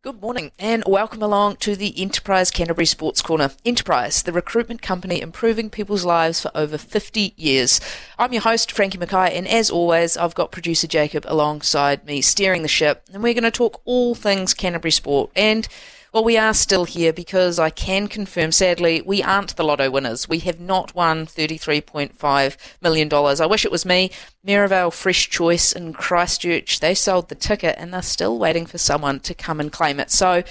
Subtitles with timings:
[0.00, 3.50] Good morning and welcome along to the Enterprise Canterbury Sports Corner.
[3.64, 7.80] Enterprise, the recruitment company improving people's lives for over 50 years.
[8.16, 12.62] I'm your host, Frankie MacKay, and as always, I've got producer Jacob alongside me steering
[12.62, 15.66] the ship, and we're going to talk all things Canterbury sport and
[16.12, 20.28] well, we are still here because I can confirm, sadly, we aren't the lotto winners.
[20.28, 23.12] We have not won $33.5 million.
[23.12, 24.10] I wish it was me.
[24.42, 29.20] Maryvale Fresh Choice in Christchurch, they sold the ticket and they're still waiting for someone
[29.20, 30.10] to come and claim it.
[30.10, 30.42] So,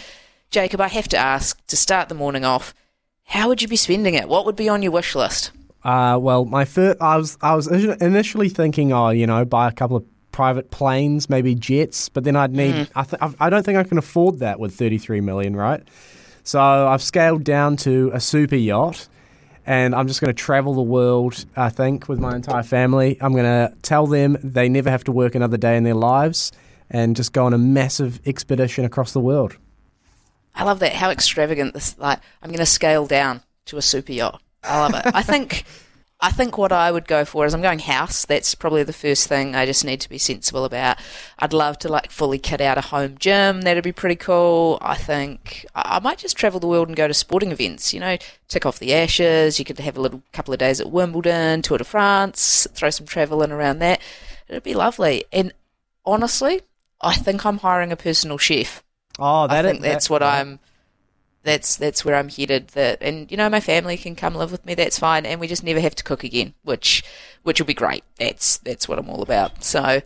[0.52, 2.74] Jacob, I have to ask to start the morning off,
[3.26, 4.30] how would you be spending it?
[4.30, 5.52] What would be on your wish list?
[5.84, 9.72] Uh, well, my first, I was I was initially thinking, oh, you know, buy a
[9.72, 10.06] couple of
[10.38, 12.76] private planes, maybe jets, but then I'd need.
[12.76, 12.90] Mm.
[12.96, 15.82] I, th- I don't think I can afford that with 33 million, right?
[16.44, 19.08] So I've scaled down to a super yacht,
[19.66, 21.44] and I'm just going to travel the world.
[21.56, 25.12] I think with my entire family, I'm going to tell them they never have to
[25.12, 26.52] work another day in their lives,
[26.88, 29.58] and just go on a massive expedition across the world.
[30.54, 30.94] I love that.
[30.94, 31.98] How extravagant this!
[31.98, 34.40] Like, I'm going to scale down to a super yacht.
[34.64, 35.16] I love it.
[35.16, 35.64] I think.
[36.20, 38.26] I think what I would go for is I'm going house.
[38.26, 40.98] That's probably the first thing I just need to be sensible about.
[41.38, 43.62] I'd love to like fully kit out a home gym.
[43.62, 44.80] That'd be pretty cool.
[44.82, 47.94] I think I might just travel the world and go to sporting events.
[47.94, 49.60] You know, tick off the Ashes.
[49.60, 53.06] You could have a little couple of days at Wimbledon, Tour de France, throw some
[53.06, 54.02] travel in around that.
[54.48, 55.26] It'd be lovely.
[55.32, 55.54] And
[56.04, 56.62] honestly,
[57.00, 58.82] I think I'm hiring a personal chef.
[59.20, 60.24] Oh, that I think is, that's that, what.
[60.24, 60.58] I'm
[61.44, 62.70] that's that's where I'm headed.
[62.70, 64.76] That and you know my family can come live with me.
[64.76, 67.04] That's fine, and we just never have to cook again, which
[67.44, 68.04] which will be great.
[68.20, 69.64] That's that's what I'm all about.
[69.64, 70.02] So.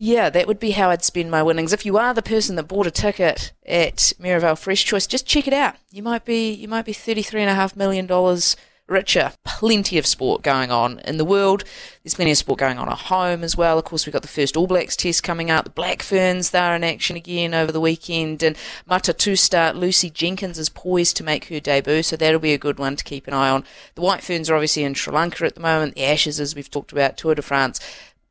[0.00, 1.72] Yeah, that would be how I'd spend my winnings.
[1.72, 5.48] If you are the person that bought a ticket at Maryvale Fresh Choice, just check
[5.48, 5.74] it out.
[5.90, 8.56] You might be you might be thirty three and a half million dollars
[8.88, 9.32] richer.
[9.44, 11.64] Plenty of sport going on in the world.
[12.02, 13.78] There's plenty of sport going on at home as well.
[13.78, 15.64] Of course, we've got the first All Blacks test coming out.
[15.64, 18.42] The Black Ferns, they're in action again over the weekend.
[18.42, 18.56] And
[18.88, 22.78] Matatū star Lucy Jenkins is poised to make her debut, so that'll be a good
[22.78, 23.64] one to keep an eye on.
[23.94, 25.94] The White Ferns are obviously in Sri Lanka at the moment.
[25.94, 27.80] The Ashes, as we've talked about, Tour de France.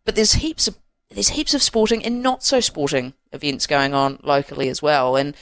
[0.06, 0.78] But there's heaps of
[1.10, 5.16] there's heaps of sporting and not so sporting events going on locally as well.
[5.16, 5.36] And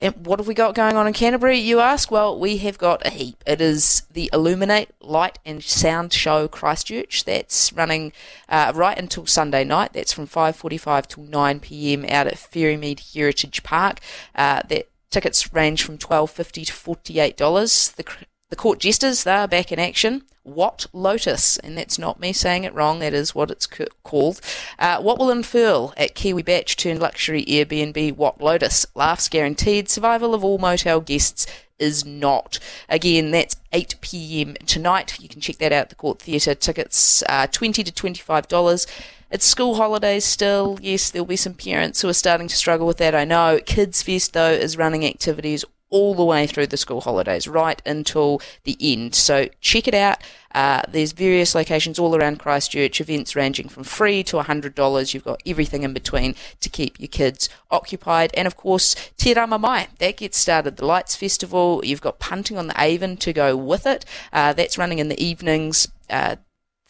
[0.00, 2.10] and what have we got going on in Canterbury, you ask?
[2.10, 3.42] Well, we have got a heap.
[3.46, 7.24] It is the Illuminate Light and Sound Show Christchurch.
[7.24, 8.12] That's running
[8.48, 9.92] uh, right until Sunday night.
[9.92, 14.00] That's from 5.45 till 9pm out at Ferrymead Heritage Park.
[14.34, 17.96] Uh, that tickets range from $12.50 to $48.
[17.96, 18.04] The,
[18.48, 20.22] the court jesters, they're back in action.
[20.54, 23.68] What Lotus, and that's not me saying it wrong, that is what it's
[24.02, 24.40] called.
[24.78, 28.86] Uh, what will unfurl at Kiwi Batch turned luxury Airbnb What Lotus?
[28.94, 31.46] Laughs guaranteed, survival of all motel guests
[31.78, 32.58] is not.
[32.88, 35.18] Again, that's 8 pm tonight.
[35.20, 36.54] You can check that out at the Court Theatre.
[36.54, 38.86] Tickets uh, 20 to $25.
[39.30, 40.78] It's school holidays still.
[40.82, 43.60] Yes, there'll be some parents who are starting to struggle with that, I know.
[43.64, 48.40] Kids Fest, though, is running activities all the way through the school holidays, right until
[48.64, 49.14] the end.
[49.14, 50.18] So check it out.
[50.52, 55.14] Uh, there's various locations all around Christchurch, events ranging from free to $100.
[55.14, 58.32] You've got everything in between to keep your kids occupied.
[58.34, 60.76] And of course, Te Rama Mai, that gets started.
[60.76, 64.04] The Lights Festival, you've got punting on the Avon to go with it.
[64.32, 65.88] Uh, that's running in the evenings.
[66.08, 66.36] Uh,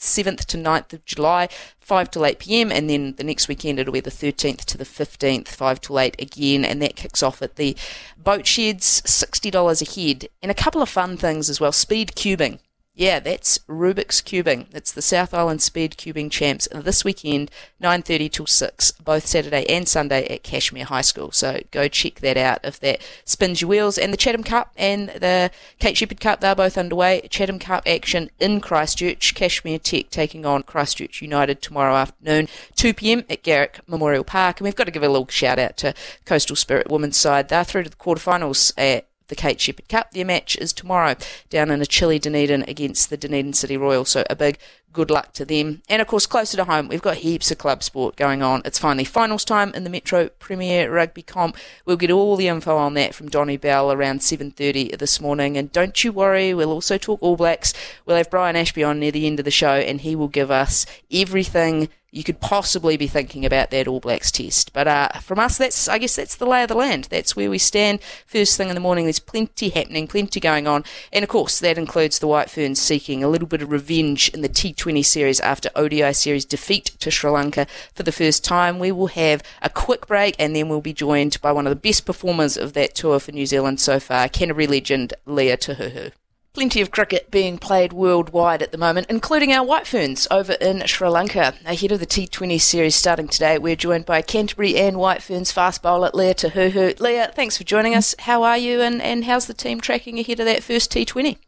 [0.00, 3.92] 7th to 9th of July, 5 to 8 pm, and then the next weekend it'll
[3.92, 7.56] be the 13th to the 15th, 5 to 8 again, and that kicks off at
[7.56, 7.76] the
[8.16, 10.28] boat sheds, $60 a head.
[10.42, 12.58] And a couple of fun things as well speed cubing.
[12.92, 14.66] Yeah, that's Rubik's Cubing.
[14.74, 19.88] It's the South Island Speed Cubing Champs this weekend, 9.30 till 6, both Saturday and
[19.88, 21.30] Sunday at Cashmere High School.
[21.30, 23.96] So go check that out if that spins your wheels.
[23.96, 27.26] And the Chatham Cup and the Kate Sheppard Cup, they're both underway.
[27.30, 29.34] Chatham Cup action in Christchurch.
[29.34, 34.60] Cashmere Tech taking on Christchurch United tomorrow afternoon, 2pm at Garrick Memorial Park.
[34.60, 35.94] And we've got to give a little shout out to
[36.26, 37.48] Coastal Spirit Women's side.
[37.48, 40.10] They're through to the quarterfinals at the Kate Sheppard Cup.
[40.10, 41.16] Their match is tomorrow
[41.48, 44.04] down in a chilly Dunedin against the Dunedin City Royal.
[44.04, 44.58] So a big
[44.92, 45.82] good luck to them.
[45.88, 48.62] And of course, closer to home, we've got heaps of club sport going on.
[48.64, 51.56] It's finally finals time in the Metro Premier Rugby Comp.
[51.84, 55.56] We'll get all the info on that from Donny Bell around 7.30 this morning.
[55.56, 57.72] And don't you worry, we'll also talk All Blacks.
[58.04, 60.50] We'll have Brian Ashby on near the end of the show and he will give
[60.50, 64.72] us everything you could possibly be thinking about that All Blacks test.
[64.72, 67.04] But uh, from us, that's I guess that's the lay of the land.
[67.10, 68.00] That's where we stand.
[68.26, 71.78] First thing in the morning, there's plenty happening, plenty going on, and of course that
[71.78, 75.70] includes the White Ferns seeking a little bit of revenge in the T20 series after
[75.76, 78.78] ODI series defeat to Sri Lanka for the first time.
[78.78, 81.76] We will have a quick break, and then we'll be joined by one of the
[81.76, 86.12] best performers of that tour for New Zealand so far, Canterbury legend Lea Tahuhu.
[86.52, 90.84] Plenty of cricket being played worldwide at the moment, including our White Ferns over in
[90.84, 91.54] Sri Lanka.
[91.64, 95.80] Ahead of the T20 series starting today, we're joined by Canterbury and White Ferns fast
[95.80, 96.98] bowler Lea Tahuhu.
[96.98, 98.16] Lea, thanks for joining us.
[98.18, 101.38] How are you and, and how's the team tracking ahead of that first T20?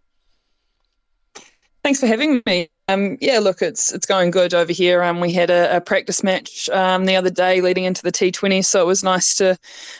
[1.82, 2.69] Thanks for having me.
[2.88, 5.02] Um, yeah, look, it's it's going good over here.
[5.02, 8.64] Um, we had a, a practice match um, the other day leading into the T20,
[8.64, 9.56] so it was nice to,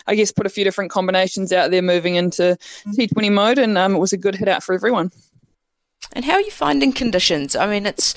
[0.07, 2.59] I guess, put a few different combinations out there moving into
[2.89, 5.13] T20 mode, and um, it was a good hit out for everyone.
[6.13, 7.55] And how are you finding conditions?
[7.55, 8.15] I mean, it's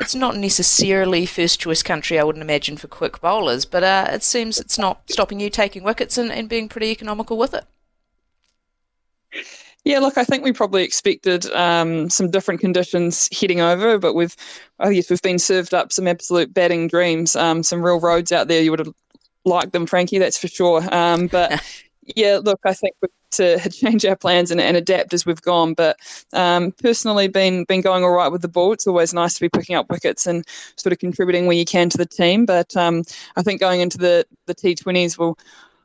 [0.00, 4.22] it's not necessarily first choice country, I wouldn't imagine, for quick bowlers, but uh, it
[4.22, 7.64] seems it's not stopping you taking wickets and, and being pretty economical with it.
[9.88, 14.36] Yeah, look, I think we probably expected um, some different conditions heading over, but we've,
[14.78, 18.48] I guess, we've been served up some absolute batting dreams, um, some real roads out
[18.48, 18.60] there.
[18.60, 18.92] You would have
[19.46, 20.86] liked them, Frankie, that's for sure.
[20.94, 21.64] Um, but
[22.16, 25.72] yeah, look, I think we've to change our plans and, and adapt as we've gone.
[25.72, 25.96] But
[26.34, 28.74] um, personally, been been going all right with the ball.
[28.74, 30.44] It's always nice to be picking up wickets and
[30.76, 32.44] sort of contributing where you can to the team.
[32.44, 33.04] But um,
[33.36, 35.38] I think going into the the T20s, we'll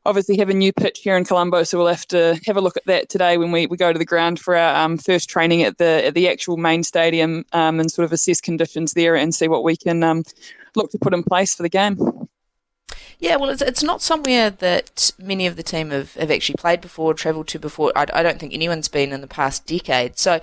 [0.06, 2.78] obviously have a new pitch here in Colombo, so we'll have to have a look
[2.78, 5.64] at that today when we, we go to the ground for our um, first training
[5.64, 9.34] at the at the actual main stadium um, and sort of assess conditions there and
[9.34, 10.24] see what we can um,
[10.76, 12.28] look to put in place for the game.
[13.20, 16.82] Yeah, well, it's, it's not somewhere that many of the team have, have actually played
[16.82, 17.92] before, travelled to before.
[17.96, 20.18] I, I don't think anyone's been in the past decade.
[20.20, 20.42] So,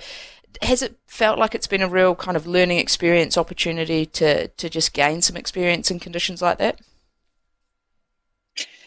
[0.63, 4.69] has it felt like it's been a real kind of learning experience, opportunity to, to
[4.69, 6.79] just gain some experience in conditions like that?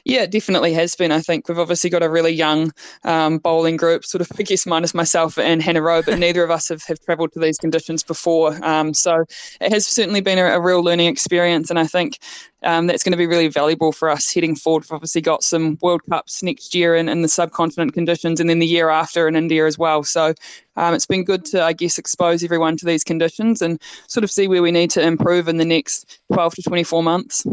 [0.04, 1.12] Yeah, it definitely has been.
[1.12, 2.72] I think we've obviously got a really young
[3.04, 6.50] um, bowling group, sort of, I guess, minus myself and Hannah Rowe, but neither of
[6.50, 8.62] us have, have travelled to these conditions before.
[8.62, 9.24] Um, so
[9.62, 12.18] it has certainly been a, a, real learning experience, and I think
[12.64, 14.82] um, that's going to be really valuable for us heading forward.
[14.82, 18.58] We've obviously got some World Cups next year in, in the subcontinent conditions, and then
[18.58, 20.04] the year after in India as well.
[20.04, 20.34] So
[20.76, 24.30] um, it's been good to, I guess, expose everyone to these conditions and sort of
[24.30, 27.46] see where we need to improve in the next 12 to 24 months.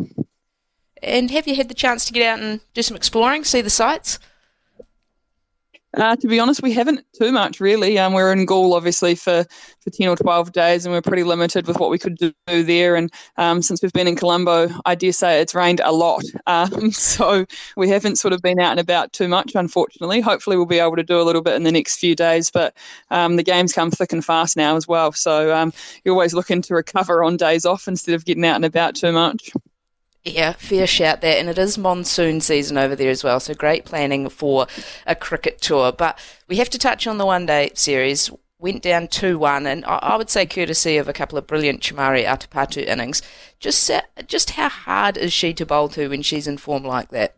[1.02, 3.70] And have you had the chance to get out and do some exploring, see the
[3.70, 4.20] sights?
[5.94, 8.00] Uh, to be honest, we haven't too much really.
[8.00, 9.46] Um, we are in Galle obviously for,
[9.82, 12.96] for 10 or 12 days and we're pretty limited with what we could do there.
[12.96, 16.24] And um, since we've been in Colombo, I dare say it's rained a lot.
[16.48, 17.46] Um, so
[17.78, 20.20] we haven't sort of been out and about too much, unfortunately.
[20.20, 22.50] Hopefully, we'll be able to do a little bit in the next few days.
[22.52, 22.76] But
[23.10, 25.14] um, the games come thick and fast now as well.
[25.14, 25.72] So um,
[26.04, 29.14] you're always looking to recover on days off instead of getting out and about too
[29.14, 29.52] much.
[30.24, 31.40] Yeah, fair shout there.
[31.40, 34.68] And it is monsoon season over there as well, so great planning for
[35.08, 35.92] a cricket tour.
[35.92, 38.30] But we have to touch on the one day series.
[38.60, 42.24] Went down 2 1, and I would say courtesy of a couple of brilliant Chamari
[42.24, 43.24] Atapattu innings.
[43.60, 43.90] Just,
[44.28, 47.36] just how hard is she to bowl to when she's in form like that?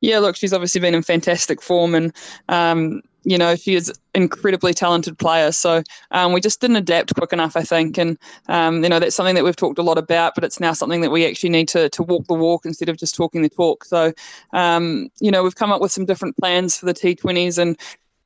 [0.00, 2.12] Yeah, look, she's obviously been in fantastic form, and
[2.48, 5.50] um, you know, she is incredibly talented player.
[5.50, 5.82] So
[6.12, 7.98] um, we just didn't adapt quick enough, I think.
[7.98, 8.16] And,
[8.48, 11.00] um, you know, that's something that we've talked a lot about, but it's now something
[11.00, 13.84] that we actually need to, to walk the walk instead of just talking the talk.
[13.84, 14.12] So,
[14.52, 17.76] um, you know, we've come up with some different plans for the T20s and,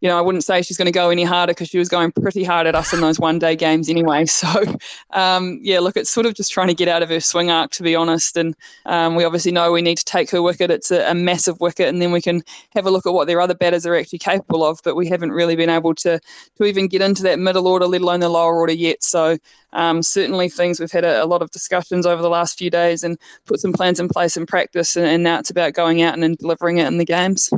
[0.01, 2.11] you know, I wouldn't say she's going to go any harder because she was going
[2.13, 4.25] pretty hard at us in those one day games anyway.
[4.41, 4.65] So,
[5.11, 7.73] um, yeah, look, it's sort of just trying to get out of her swing arc,
[7.73, 8.39] to be honest.
[8.39, 10.71] And um, we obviously know we need to take her wicket.
[10.71, 12.43] It's a, a, massive wicket, and then we can
[12.75, 14.81] have a look at what their other batters are actually capable of.
[14.83, 16.21] But we haven't really been able to,
[16.57, 19.03] to even get into that middle order, let alone the lower order yet.
[19.03, 19.37] So,
[19.75, 23.05] um, certainly things we've had a, a, lot of discussions over the last few days
[23.05, 24.97] and put some plans in place in practice.
[24.97, 27.51] And, and now it's about going out and, and delivering it in the games.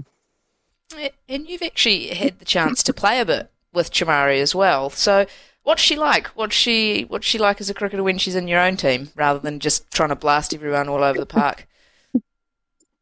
[1.29, 4.91] And you've actually had the chance to play a bit with Chamari as well.
[4.91, 5.27] So,
[5.63, 6.29] what's she like?
[6.29, 9.39] What's she What's she like as a cricketer when she's in your own team, rather
[9.39, 11.67] than just trying to blast everyone all over the park?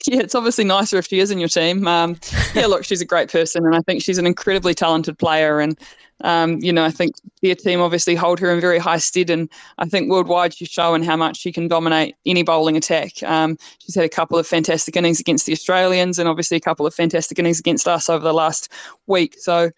[0.06, 1.86] Yeah, it's obviously nicer if she is in your team.
[1.86, 2.18] Um,
[2.54, 5.60] yeah, look, she's a great person, and I think she's an incredibly talented player.
[5.60, 5.78] And
[6.22, 9.48] um, you know, I think their team obviously hold her in very high stead, and
[9.78, 13.22] I think worldwide she's shown how much she can dominate any bowling attack.
[13.22, 16.86] Um, she's had a couple of fantastic innings against the Australians, and obviously a couple
[16.86, 18.72] of fantastic innings against us over the last
[19.06, 19.36] week.
[19.38, 19.70] So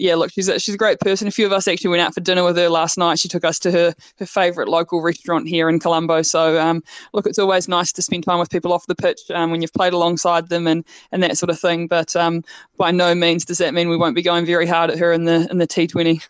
[0.00, 1.28] yeah, look, she's a, she's a great person.
[1.28, 3.18] A few of us actually went out for dinner with her last night.
[3.18, 6.22] She took us to her her favourite local restaurant here in Colombo.
[6.22, 9.50] So um, look, it's always nice to spend time with people off the pitch um,
[9.50, 11.86] when you've played alongside them and, and that sort of thing.
[11.86, 12.42] But um,
[12.78, 15.24] by no means does that mean we won't be going very hard at her in
[15.24, 16.26] the in the T20.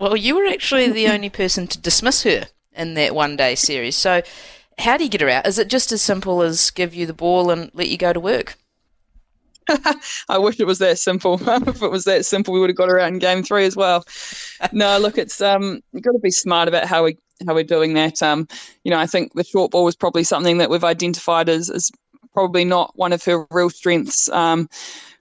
[0.00, 3.96] Well, you were actually the only person to dismiss her in that one day series.
[3.96, 4.22] So,
[4.78, 5.46] how do you get her out?
[5.46, 8.20] Is it just as simple as give you the ball and let you go to
[8.20, 8.56] work?
[10.28, 11.34] I wish it was that simple.
[11.68, 13.76] if it was that simple, we would have got her out in game three as
[13.76, 14.04] well.
[14.72, 17.94] no, look, it's um, you've got to be smart about how we how we're doing
[17.94, 18.22] that.
[18.22, 18.48] Um,
[18.84, 21.90] you know, I think the short ball was probably something that we've identified as, as
[22.32, 24.28] probably not one of her real strengths.
[24.30, 24.68] Um,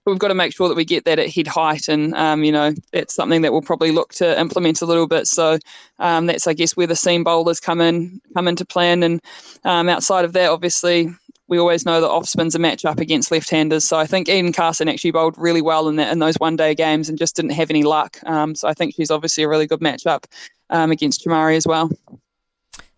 [0.05, 2.51] we've got to make sure that we get that at head height, and um, you
[2.51, 5.27] know that's something that we'll probably look to implement a little bit.
[5.27, 5.59] So
[5.99, 9.03] um, that's, I guess, where the seam bowlers come in come into plan.
[9.03, 9.21] And
[9.63, 11.09] um, outside of that, obviously,
[11.47, 13.87] we always know that off spins a match up against left-handers.
[13.87, 17.09] So I think Eden Carson actually bowled really well in that in those one-day games
[17.09, 18.17] and just didn't have any luck.
[18.25, 20.25] Um, so I think she's obviously a really good matchup
[20.69, 21.89] um, against Chamari as well.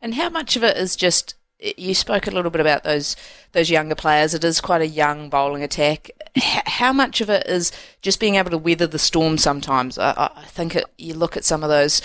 [0.02, 3.16] And how much of it is just you spoke a little bit about those
[3.52, 4.34] those younger players.
[4.34, 6.10] It is quite a young bowling attack.
[6.38, 9.38] How much of it is just being able to weather the storm?
[9.38, 12.02] Sometimes I, I think it, you look at some of those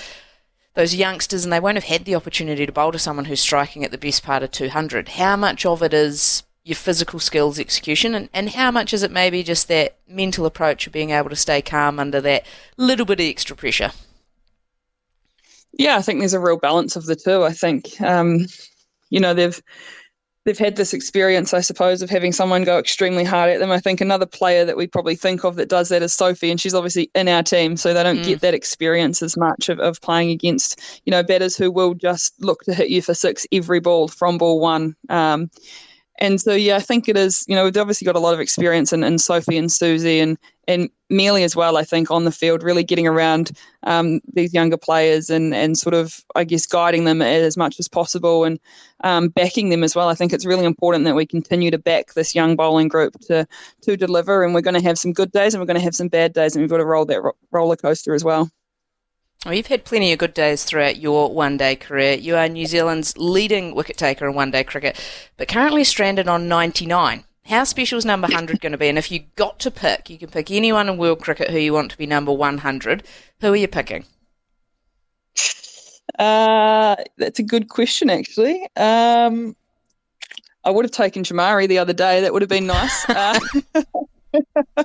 [0.75, 3.85] those youngsters and they won't have had the opportunity to bowl to someone who's striking
[3.85, 5.11] at the best part of 200.
[5.11, 9.11] How much of it is your physical skills execution and, and how much is it
[9.11, 12.45] maybe just that mental approach of being able to stay calm under that
[12.77, 13.93] little bit of extra pressure?
[15.73, 17.45] Yeah, I think there's a real balance of the two.
[17.45, 18.47] I think, um,
[19.11, 19.61] you know, they've
[20.45, 23.71] they've had this experience, I suppose, of having someone go extremely hard at them.
[23.71, 26.61] I think another player that we probably think of that does that is Sophie, and
[26.61, 28.25] she's obviously in our team, so they don't mm.
[28.25, 32.35] get that experience as much of, of playing against, you know, batters who will just
[32.43, 34.95] look to hit you for six every ball from ball one.
[35.09, 35.51] Um,
[36.21, 37.45] and so yeah, I think it is.
[37.49, 40.39] You know, we've obviously got a lot of experience in, in Sophie and Suzie and
[40.67, 41.77] and Melie as well.
[41.77, 43.53] I think on the field, really getting around
[43.85, 47.89] um, these younger players and and sort of I guess guiding them as much as
[47.89, 48.59] possible and
[49.03, 50.09] um, backing them as well.
[50.09, 53.47] I think it's really important that we continue to back this young bowling group to
[53.83, 54.45] to deliver.
[54.45, 56.33] And we're going to have some good days and we're going to have some bad
[56.33, 58.51] days, and we've got to roll that ro- roller coaster as well.
[59.45, 62.15] Well, you've had plenty of good days throughout your one day career.
[62.15, 64.99] You are New Zealand's leading wicket taker in one day cricket,
[65.37, 67.25] but currently stranded on 99.
[67.47, 68.89] How special is number 100 going to be?
[68.89, 71.75] And if you got to pick, you can pick anyone in world cricket who you
[71.75, 73.03] want to be number 100.
[73.41, 74.07] Who are you picking?
[76.19, 78.67] Uh, that's a good question, actually.
[78.77, 79.55] Um,
[80.65, 82.23] I would have taken Chamari the other day.
[82.23, 83.09] That would have been nice.
[83.11, 83.39] uh,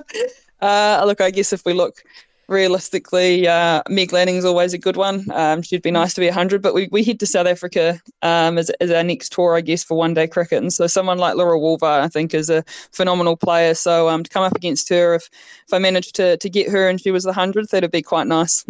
[0.60, 2.02] uh, look, I guess if we look
[2.50, 5.24] realistically, uh, Meg Lanning is always a good one.
[5.30, 8.58] Um, she'd be nice to be 100, but we, we head to South Africa um,
[8.58, 10.60] as, as our next tour, I guess, for one day cricket.
[10.60, 13.74] And so someone like Laura Wolvaardt, I think, is a phenomenal player.
[13.74, 15.30] So um, to come up against her, if,
[15.66, 18.26] if I managed to, to get her and she was the 100th, that'd be quite
[18.26, 18.66] nice.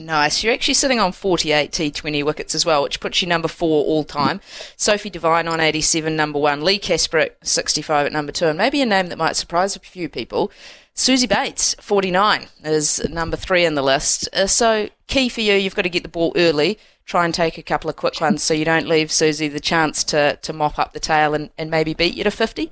[0.00, 0.42] Nice.
[0.42, 4.04] You're actually sitting on 48 T20 wickets as well, which puts you number four all
[4.04, 4.40] time.
[4.76, 6.62] Sophie Devine on 87, number one.
[6.62, 8.46] Leigh Kasperek, 65 at number two.
[8.46, 10.50] And maybe a name that might surprise a few people.
[10.94, 14.28] Suzie Bates, 49, is number three in the list.
[14.32, 17.56] Uh, so, key for you, you've got to get the ball early, try and take
[17.56, 20.78] a couple of quick ones so you don't leave Suzie the chance to, to mop
[20.78, 22.70] up the tail and, and maybe beat you to 50.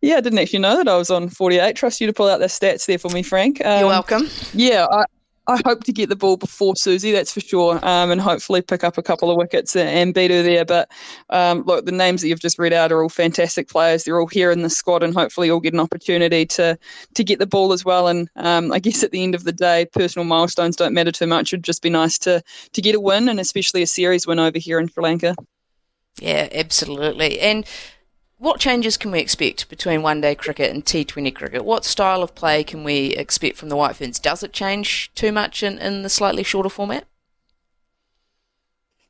[0.00, 1.76] Yeah, I didn't actually know that I was on 48.
[1.76, 3.64] Trust you to pull out the stats there for me, Frank.
[3.64, 4.28] Um, You're welcome.
[4.54, 5.04] Yeah, I,
[5.50, 8.84] I hope to get the ball before Suzie, that's for sure, um, and hopefully pick
[8.84, 10.64] up a couple of wickets and beat her there.
[10.64, 10.88] But
[11.30, 14.04] um, look, the names that you've just read out are all fantastic players.
[14.04, 16.78] They're all here in the squad, and hopefully, all get an opportunity to
[17.14, 18.06] to get the ball as well.
[18.06, 21.26] And um, I guess at the end of the day, personal milestones don't matter too
[21.26, 21.52] much.
[21.52, 22.42] It'd just be nice to
[22.72, 25.34] to get a win, and especially a series win over here in Sri Lanka.
[26.20, 27.40] Yeah, absolutely.
[27.40, 27.66] And
[28.40, 31.62] what changes can we expect between one day cricket and T20 cricket?
[31.62, 34.18] What style of play can we expect from the White Ferns?
[34.18, 37.04] Does it change too much in, in the slightly shorter format?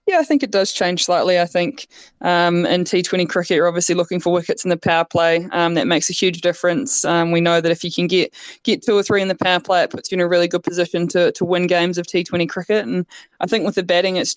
[0.09, 1.39] Yeah, I think it does change slightly.
[1.39, 1.87] I think
[2.23, 5.47] um, in T20 cricket, you're obviously looking for wickets in the power play.
[5.53, 7.05] Um, that makes a huge difference.
[7.05, 8.35] Um, we know that if you can get
[8.65, 10.65] get two or three in the power play, it puts you in a really good
[10.65, 12.85] position to to win games of T20 cricket.
[12.85, 13.07] And
[13.39, 14.35] I think with the batting, it's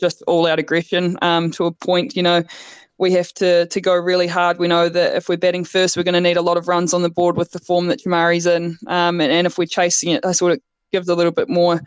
[0.00, 2.16] just all out aggression um, to a point.
[2.16, 2.42] You know,
[2.98, 4.58] we have to to go really hard.
[4.58, 6.94] We know that if we're batting first, we're going to need a lot of runs
[6.94, 10.10] on the board with the form that Chamari's in, um, and, and, if we're chasing
[10.10, 10.60] it, I sort of
[10.92, 11.80] gives a little bit more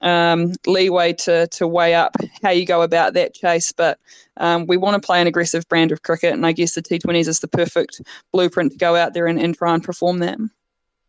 [0.00, 3.72] um, leeway to to weigh up how you go about that chase.
[3.72, 3.98] But
[4.38, 7.28] um, we want to play an aggressive brand of cricket, and I guess the T20s
[7.28, 8.00] is the perfect
[8.32, 10.38] blueprint to go out there and, and try and perform that.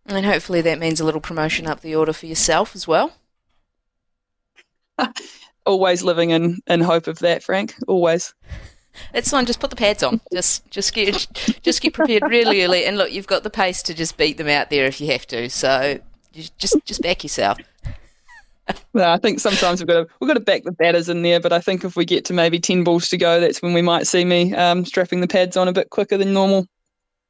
[0.08, 3.14] And hopefully that means a little promotion up the order for yourself as well.
[5.66, 7.76] Always living in, in hope of that, Frank.
[7.88, 8.34] Always.
[9.14, 9.46] It's fine.
[9.46, 10.22] Just put the pads on.
[10.32, 11.28] Just just get
[11.64, 12.86] just get prepared really early.
[12.86, 15.26] And look, you've got the pace to just beat them out there if you have
[15.28, 15.50] to.
[15.50, 16.00] So
[16.58, 17.58] just just back yourself.
[18.94, 21.40] Well, I think sometimes we've got to we've got to back the batters in there,
[21.40, 23.82] but I think if we get to maybe ten balls to go, that's when we
[23.82, 26.68] might see me um, strapping the pads on a bit quicker than normal.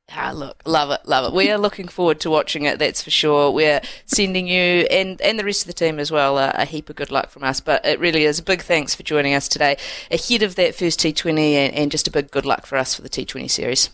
[0.10, 1.36] Ah, look, love it, love it.
[1.36, 3.52] We are looking forward to watching it, that's for sure.
[3.52, 6.90] We're sending you and, and the rest of the team as well a, a heap
[6.90, 7.60] of good luck from us.
[7.60, 9.78] But it really is a big thanks for joining us today
[10.10, 13.02] ahead of that first T20 and, and just a big good luck for us for
[13.02, 13.90] the T20 series.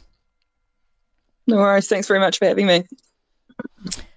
[1.47, 1.87] No worries.
[1.87, 2.85] Thanks very much for having me.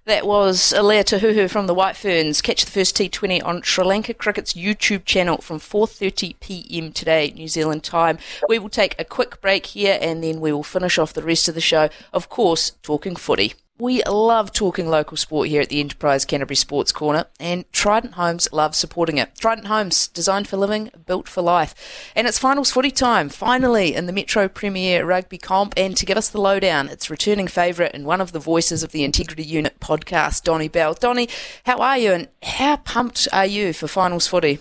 [0.07, 2.41] That was Alea Tahuhu from the White Ferns.
[2.41, 6.93] Catch the first T20 on Sri Lanka Cricket's YouTube channel from 4:30 p.m.
[6.93, 8.19] today, New Zealand time.
[8.49, 11.49] We will take a quick break here and then we will finish off the rest
[11.49, 13.55] of the show, of course, talking footy.
[13.79, 18.49] We love talking local sport here at the Enterprise Canterbury Sports Corner, and Trident Homes
[18.51, 19.35] love supporting it.
[19.35, 21.75] Trident Homes, designed for living, built for life.
[22.17, 25.75] And it's finals footy time, finally, in the Metro Premier Rugby Comp.
[25.77, 28.93] And to give us the lowdown, it's returning favourite and one of the voices of
[28.93, 30.95] the Integrity Unit podcast, Donny Bell.
[30.95, 31.29] Donny,
[31.67, 34.61] how are you, and how pumped are you for finals footy?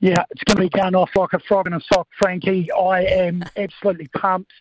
[0.00, 2.72] Yeah, it's going to be going off like a frog in a sock, Frankie.
[2.72, 4.52] I am absolutely pumped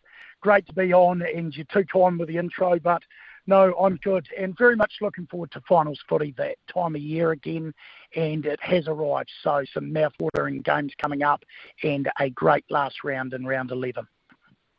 [0.44, 3.02] great to be on, and you took time with the intro, but
[3.48, 7.32] no, I'm good and very much looking forward to finals footy that time of year
[7.32, 7.74] again,
[8.16, 9.32] and it has arrived.
[9.42, 11.44] So some mouth-watering games coming up,
[11.82, 14.06] and a great last round in round 11.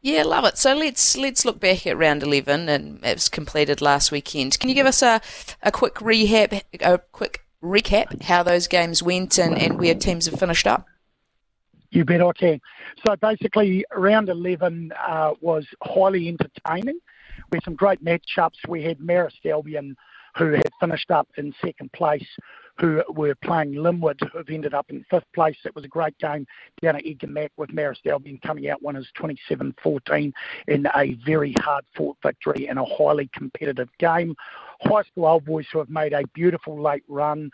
[0.00, 0.58] Yeah, love it.
[0.58, 4.58] So let's let's look back at round eleven, and it was completed last weekend.
[4.60, 5.22] Can you give us a,
[5.62, 10.38] a quick rehab, a quick recap how those games went and, and where teams have
[10.38, 10.86] finished up?
[11.94, 12.60] You bet I can.
[13.06, 16.98] So basically, round 11 uh, was highly entertaining.
[17.52, 18.66] We had some great matchups.
[18.66, 19.96] We had Marist Albion,
[20.36, 22.26] who had finished up in second place,
[22.80, 25.56] who were playing Linwood, who have ended up in fifth place.
[25.64, 26.48] It was a great game
[26.82, 30.32] down at Edgar Mac with Marist Albion coming out winners 27-14
[30.66, 34.34] in a very hard-fought victory in a highly competitive game.
[34.80, 37.52] High school old boys who have made a beautiful late run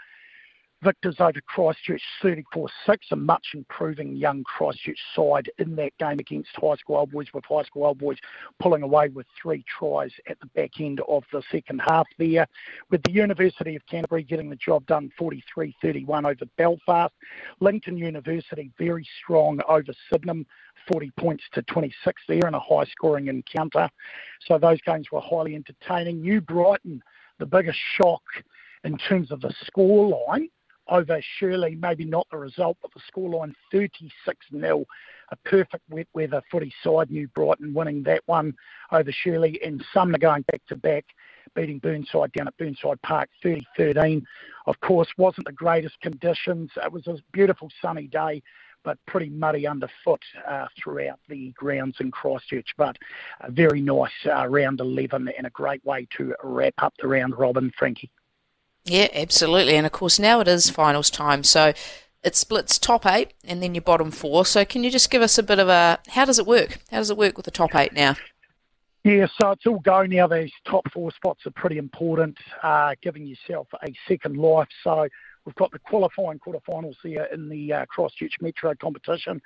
[0.82, 6.50] victors over Christchurch 34 6, a much improving young Christchurch side in that game against
[6.54, 8.18] High School Old Boys, with High School Old Boys
[8.60, 12.46] pulling away with three tries at the back end of the second half there.
[12.90, 17.12] With the University of Canterbury getting the job done 43 31 over Belfast.
[17.60, 20.46] Lincoln University very strong over Sydenham.
[20.90, 23.88] 40 points to 26 there in a high scoring encounter.
[24.46, 26.22] So those games were highly entertaining.
[26.22, 27.02] New Brighton,
[27.38, 28.22] the biggest shock
[28.82, 30.48] in terms of the score line
[30.90, 34.84] over Shirley, maybe not the result, but the scoreline 36 0.
[35.32, 38.52] A perfect wet weather footy side, New Brighton winning that one
[38.90, 41.04] over Shirley, and Sumner going back to back,
[41.54, 44.26] beating Burnside down at Burnside Park 30 13.
[44.66, 46.70] Of course, wasn't the greatest conditions.
[46.76, 48.42] It was a beautiful sunny day,
[48.82, 52.74] but pretty muddy underfoot uh, throughout the grounds in Christchurch.
[52.76, 52.96] But
[53.40, 57.38] a very nice uh, round 11 and a great way to wrap up the round
[57.38, 58.10] robin, Frankie.
[58.90, 59.76] Yeah, absolutely.
[59.76, 61.44] And of course, now it is finals time.
[61.44, 61.72] So
[62.24, 64.44] it splits top eight and then your bottom four.
[64.44, 66.80] So can you just give us a bit of a how does it work?
[66.90, 68.16] How does it work with the top eight now?
[69.04, 70.26] Yeah, so it's all go now.
[70.26, 74.68] These top four spots are pretty important, uh, giving yourself a second life.
[74.82, 75.06] So
[75.44, 79.40] we've got the qualifying quarterfinals here in the uh, Christchurch Metro competition.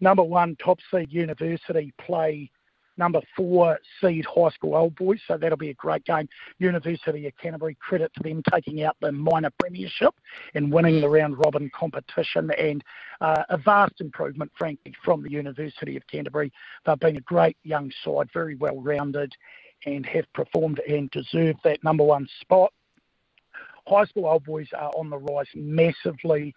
[0.00, 2.50] Number one, top seed University play
[2.98, 5.20] number four seed High School Old Boys.
[5.26, 6.28] So that'll be a great game.
[6.58, 10.14] University of Canterbury, credit to them taking out the minor premiership
[10.54, 12.82] and winning the round robin competition and
[13.20, 16.52] uh, a vast improvement, frankly, from the University of Canterbury.
[16.84, 19.32] They've been a great young side, very well rounded
[19.86, 22.72] and have performed and deserved that number one spot.
[23.86, 26.54] High school old boys are on the rise massively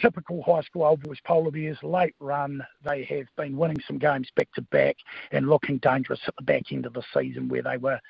[0.00, 2.64] typical high school old boys polar bears, late run.
[2.84, 4.96] They have been winning some games back to back
[5.32, 8.00] and looking dangerous at the back end of the season where they were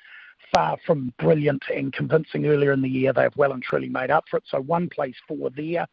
[0.53, 3.13] far from brilliant and convincing earlier in the year.
[3.13, 4.43] They've well and truly made up for it.
[4.47, 5.87] So one place four there.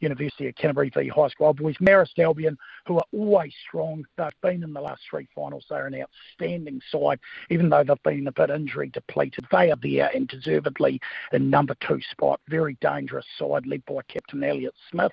[0.00, 1.76] University of Canterbury v High School Boys.
[1.76, 4.04] Marist Albion, who are always strong.
[4.16, 5.66] They've been in the last three finals.
[5.68, 9.46] They're an outstanding side, even though they've been a bit injury depleted.
[9.52, 11.00] They are there and deservedly
[11.32, 12.40] in number two spot.
[12.48, 15.12] Very dangerous side led by Captain Elliot Smith.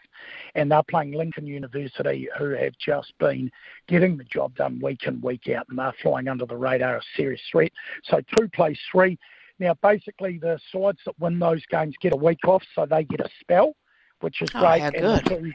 [0.55, 3.51] And they're playing Lincoln University, who have just been
[3.87, 7.01] getting the job done week in, week out, and they're flying under the radar, a
[7.15, 7.71] serious threat.
[8.03, 9.17] So two plays three.
[9.59, 13.21] Now, basically, the sides that win those games get a week off, so they get
[13.21, 13.73] a spell
[14.21, 14.81] which is oh, great.
[14.81, 15.25] How good.
[15.25, 15.51] Two,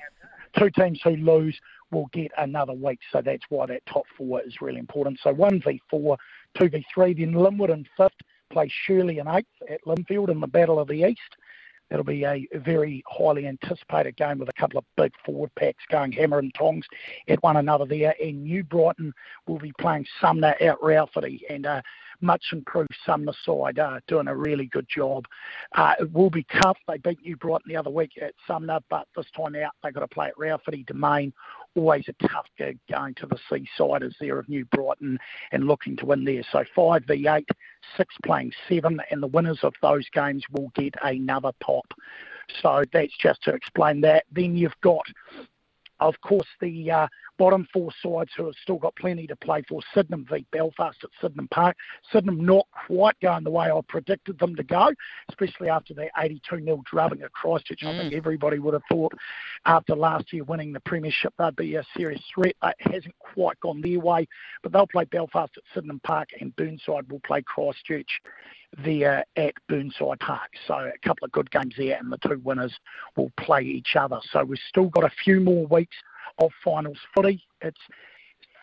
[0.59, 1.59] two teams who lose
[1.91, 5.21] will get another week, so that's why that top four is really important.
[5.23, 6.17] So 1v4,
[6.57, 8.13] 2v3, then Linwood in fifth
[8.51, 11.37] play Shirley in eighth at Linfield in the Battle of the East.
[11.91, 16.11] It'll be a very highly anticipated game with a couple of big forward packs going
[16.11, 16.87] hammer and tongs
[17.29, 18.15] at one another there.
[18.23, 19.13] And New Brighton
[19.47, 21.41] will be playing Sumner at Rawhiti.
[21.51, 21.83] And uh,
[22.23, 25.27] much improved Sumner side, uh, doing a really good job.
[25.75, 26.79] Uh, it will be tough.
[26.87, 30.01] They beat New Brighton the other week at Sumner, but this time out they've got
[30.01, 31.33] to play at Rawhiti Domain.
[31.75, 35.19] Always a tough gig going to the seaside as there of New Brighton
[35.53, 36.43] and looking to win there.
[36.51, 37.49] So 5 v 8,
[37.97, 41.87] 6 playing 7, and the winners of those games will get another pop.
[42.61, 44.25] So that's just to explain that.
[44.31, 45.07] Then you've got
[46.09, 47.07] of course, the uh,
[47.39, 49.81] bottom four sides who have still got plenty to play for.
[49.95, 51.77] Sydenham v Belfast at Sydenham Park.
[52.13, 54.91] Sydenham not quite going the way I predicted them to go,
[55.29, 57.81] especially after their 82 0 drubbing at Christchurch.
[57.83, 57.89] Mm.
[57.89, 58.17] I think mm.
[58.17, 59.13] everybody would have thought
[59.67, 62.55] after last year winning the Premiership they'd be a serious threat.
[62.63, 64.27] It hasn't quite gone their way,
[64.63, 68.21] but they'll play Belfast at Sydenham Park and Burnside will play Christchurch
[68.79, 70.51] there at Burnside Park.
[70.67, 72.75] So a couple of good games there, and the two winners
[73.17, 74.21] will play each other.
[74.31, 75.97] So we've still got a few more weeks
[76.39, 77.45] of finals footy.
[77.61, 77.81] It's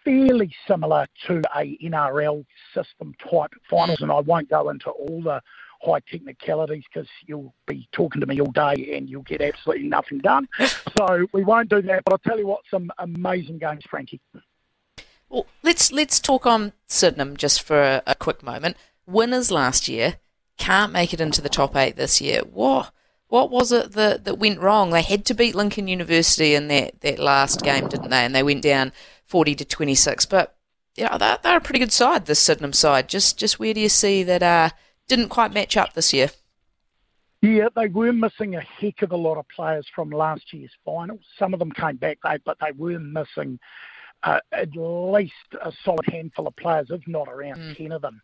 [0.04, 5.42] fairly similar to a NRL system type finals, and I won't go into all the
[5.82, 10.20] high technicalities because you'll be talking to me all day and you'll get absolutely nothing
[10.20, 10.48] done.
[10.98, 12.04] so we won't do that.
[12.04, 14.20] But I'll tell you what, some amazing games, Frankie.
[15.30, 18.76] Well, let's let's talk on Sydenham just for a, a quick moment
[19.10, 20.18] winners last year
[20.58, 22.42] can't make it into the top eight this year.
[22.42, 22.92] What
[23.28, 24.90] what was it that, that went wrong?
[24.90, 28.26] They had to beat Lincoln University in that, that last game, didn't they?
[28.26, 28.92] And they went down
[29.26, 30.26] forty to twenty six.
[30.26, 30.56] But
[30.96, 33.08] you know, they're, they're a pretty good side, this Sydenham side.
[33.08, 34.70] Just just where do you see that uh,
[35.08, 36.30] didn't quite match up this year?
[37.42, 41.22] Yeah, they were missing a heck of a lot of players from last year's finals.
[41.38, 43.60] Some of them came back, but they were missing
[44.24, 47.78] uh, at least a solid handful of players, if not around mm.
[47.78, 48.22] 10 of them.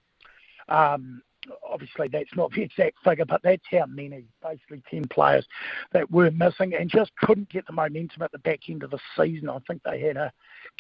[0.70, 1.22] Um,
[1.70, 5.46] obviously, that's not the exact figure, but that's how many, basically 10 players
[5.92, 9.00] that were missing and just couldn't get the momentum at the back end of the
[9.18, 9.50] season.
[9.50, 10.32] I think they had a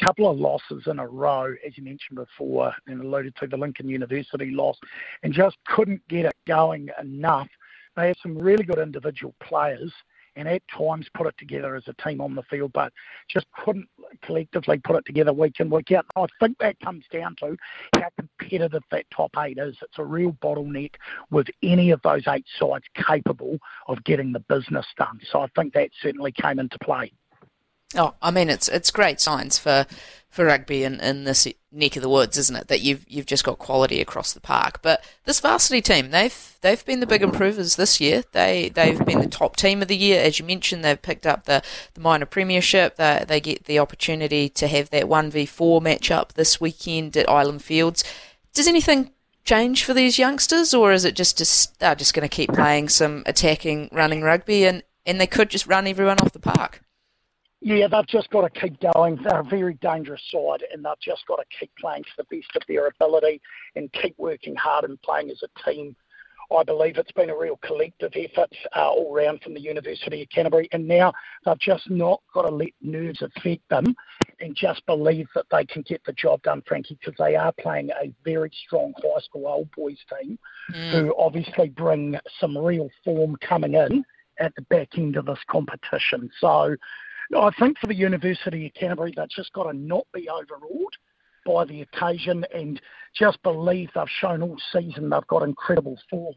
[0.03, 3.89] couple of losses in a row, as you mentioned before, and alluded to the Lincoln
[3.89, 4.77] University loss,
[5.23, 7.49] and just couldn't get it going enough.
[7.95, 9.93] They had some really good individual players
[10.35, 12.91] and at times put it together as a team on the field, but
[13.29, 13.87] just couldn't
[14.21, 16.05] collectively put it together week in, week out.
[16.15, 17.55] I think that comes down to
[17.95, 19.77] how competitive that top eight is.
[19.81, 20.95] It's a real bottleneck
[21.31, 25.19] with any of those eight sides capable of getting the business done.
[25.31, 27.11] So I think that certainly came into play.
[27.95, 29.85] Oh, I mean, it's it's great signs for
[30.35, 32.67] for rugby in, in this neck of the woods, isn't it?
[32.67, 34.81] That you've you've just got quality across the park.
[34.81, 38.23] But this varsity team, they've they've been the big improvers this year.
[38.33, 40.83] They they've been the top team of the year, as you mentioned.
[40.83, 41.61] They've picked up the,
[41.93, 42.97] the minor premiership.
[42.97, 47.29] They they get the opportunity to have that one v four matchup this weekend at
[47.29, 48.03] Island Fields.
[48.53, 49.11] Does anything
[49.45, 52.89] change for these youngsters, or is it just just they're just going to keep playing
[52.89, 56.81] some attacking, running rugby, and and they could just run everyone off the park?
[57.65, 59.17] Yeah, they've just got to keep going.
[59.23, 62.55] They're a very dangerous side, and they've just got to keep playing to the best
[62.55, 63.41] of their ability
[63.75, 65.95] and keep working hard and playing as a team.
[66.55, 70.29] I believe it's been a real collective effort uh, all round from the University of
[70.29, 71.11] Canterbury, and now
[71.43, 73.95] they've just not got to let nerves affect them
[74.39, 77.89] and just believe that they can get the job done, Frankie, because they are playing
[77.99, 80.37] a very strong high school old boys team
[80.71, 80.91] mm.
[80.91, 84.05] who obviously bring some real form coming in
[84.39, 86.29] at the back end of this competition.
[86.39, 86.75] So
[87.33, 90.93] I think for the University of Canterbury, they've just got to not be overawed
[91.45, 92.81] by the occasion and
[93.13, 96.35] just believe they've shown all season they've got incredible form.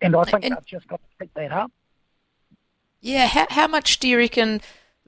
[0.00, 1.70] And I think and, they've just got to pick that up.
[3.00, 4.60] Yeah, how, how much do you reckon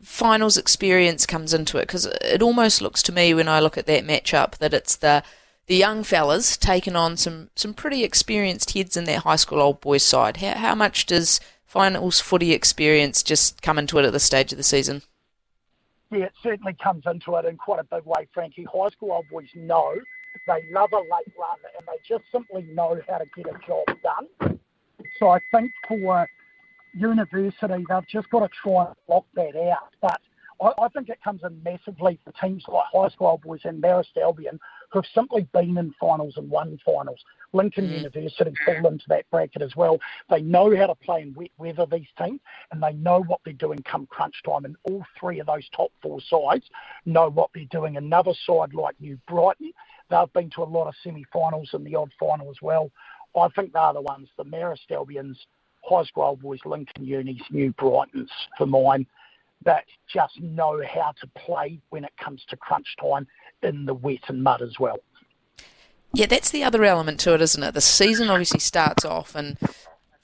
[0.03, 1.83] finals experience comes into it?
[1.83, 5.23] Because it almost looks to me when I look at that matchup that it's the
[5.67, 9.81] the young fellas taking on some, some pretty experienced heads in that high school old
[9.81, 10.39] boys side.
[10.39, 11.41] How, how much does
[11.73, 15.01] finals footy experience just come into it at this stage of the season?
[16.11, 18.67] Yeah, it certainly comes into it in quite a big way, Frankie.
[18.71, 19.95] High school old boys know
[20.47, 23.87] they love a late run and they just simply know how to get a job
[24.03, 24.59] done.
[25.19, 26.29] So I think for
[26.95, 29.95] university, they've just got to try and block that out.
[30.03, 30.21] But
[30.61, 33.83] I, I think it comes in massively for teams like High School Old Boys and
[33.83, 34.61] Marist Albion,
[34.93, 37.21] who have simply been in finals and won finals.
[37.53, 37.99] Lincoln mm.
[37.99, 39.99] University fall into that bracket as well.
[40.31, 43.55] They know how to play in wet weather, these teams, and they know what they're
[43.55, 44.65] doing come crunch time.
[44.65, 46.65] And all three of those top four sides
[47.07, 47.97] know what they're doing.
[47.97, 49.73] Another side like New Brighton,
[50.11, 52.91] they've been to a lot of semi-finals and the odd final as well.
[53.35, 55.39] I think they're the ones, the Marist Albions,
[55.85, 58.29] High School Boys, Lincoln Unis, New Brightons
[58.59, 59.07] for mine
[59.65, 63.27] that just know how to play when it comes to crunch time
[63.63, 64.99] in the wet and mud as well.
[66.15, 67.73] Yeah, that's the other element to it, isn't it?
[67.73, 69.57] The season obviously starts off and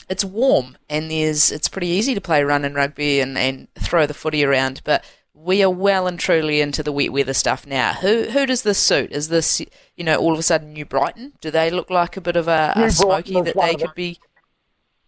[0.08, 4.06] it's warm and there's it's pretty easy to play run and rugby and, and throw
[4.06, 7.92] the footy around, but we are well and truly into the wet weather stuff now.
[7.94, 9.12] Who who does this suit?
[9.12, 9.62] Is this
[9.96, 11.34] you know all of a sudden New Brighton?
[11.40, 14.18] Do they look like a bit of a, a smoky that they could be?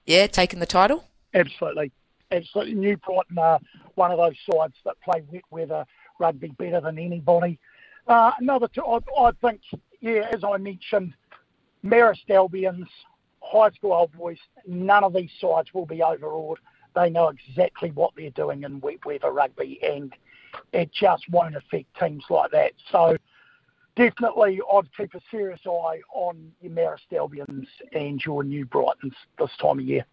[0.06, 1.04] Yeah, taking the title.
[1.34, 1.92] Absolutely,
[2.30, 2.74] absolutely.
[2.74, 3.60] New Brighton are
[3.94, 5.84] one of those sides that play wet weather
[6.18, 7.58] rugby better than anybody.
[8.06, 9.60] Uh, another, two, I, I think,
[10.00, 11.14] yeah, as I mentioned,
[11.84, 12.88] Marist Albions,
[13.40, 16.58] high school old boys, none of these sides will be overawed.
[16.94, 20.12] They know exactly what they're doing in wet weather rugby, and
[20.72, 22.72] it just won't affect teams like that.
[22.90, 23.16] So
[23.96, 29.50] definitely, I'd keep a serious eye on your Marist Albions and your New Brightons this
[29.60, 30.04] time of year.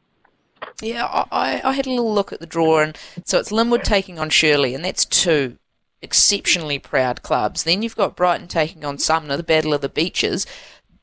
[0.81, 4.19] Yeah, I, I had a little look at the draw, and so it's Linwood taking
[4.19, 5.57] on Shirley, and that's two
[6.01, 7.63] exceptionally proud clubs.
[7.63, 10.45] Then you've got Brighton taking on Sumner, the Battle of the Beaches.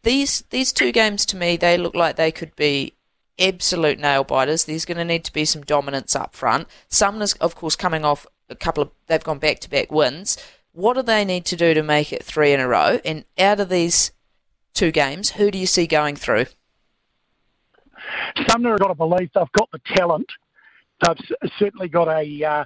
[0.02, 2.92] These these two games to me, they look like they could be
[3.38, 4.64] absolute nail biters.
[4.64, 6.68] There's going to need to be some dominance up front.
[6.88, 10.36] Sumner's, of course, coming off a couple of they've gone back to back wins.
[10.72, 13.00] What do they need to do to make it three in a row?
[13.04, 14.12] And out of these
[14.74, 16.46] two games, who do you see going through?
[18.48, 20.30] Sumner have got to believe they've got the talent.
[21.04, 22.64] They've certainly got a uh,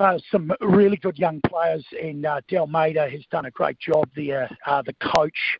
[0.00, 4.48] uh, some really good young players, and uh, Maida has done a great job there.
[4.66, 5.58] Uh, the coach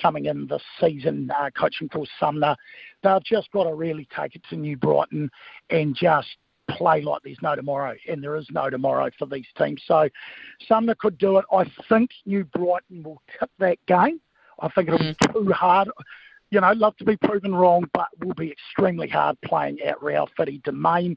[0.00, 2.56] coming in this season, uh, coaching for Sumner,
[3.02, 5.30] they've just got to really take it to New Brighton
[5.70, 6.36] and just
[6.70, 9.82] play like there's no tomorrow, and there is no tomorrow for these teams.
[9.86, 10.08] So
[10.66, 11.44] Sumner could do it.
[11.52, 14.20] I think New Brighton will tip that game.
[14.60, 15.88] I think it'll be too hard
[16.50, 20.28] you know, love to be proven wrong, but will be extremely hard playing at Real
[20.38, 21.16] City Domain.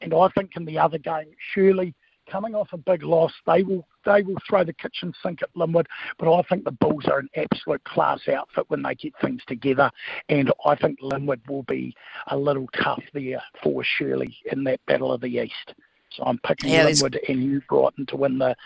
[0.00, 1.94] And I think in the other game, Shirley
[2.30, 5.88] coming off a big loss, they will they will throw the kitchen sink at Linwood.
[6.18, 9.90] But I think the Bulls are an absolute class outfit when they get things together,
[10.28, 11.94] and I think Linwood will be
[12.28, 15.74] a little tough there for Shirley in that battle of the East.
[16.10, 18.56] So I'm picking yeah, Linwood and New Brighton to win the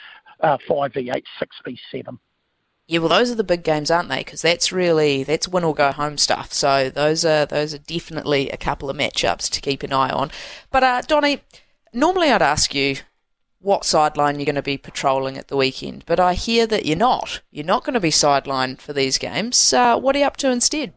[0.40, 2.18] uh, 5v8, 6v7.
[2.88, 4.18] Yeah, well, those are the big games, aren't they?
[4.18, 6.52] Because that's really that's win or go home stuff.
[6.52, 10.30] So those are those are definitely a couple of matchups to keep an eye on.
[10.70, 11.42] But uh, Donny,
[11.92, 12.96] normally I'd ask you
[13.60, 16.04] what sideline you're going to be patrolling at the weekend.
[16.04, 17.40] But I hear that you're not.
[17.50, 19.72] You're not going to be sidelined for these games.
[19.72, 20.92] Uh, what are you up to instead?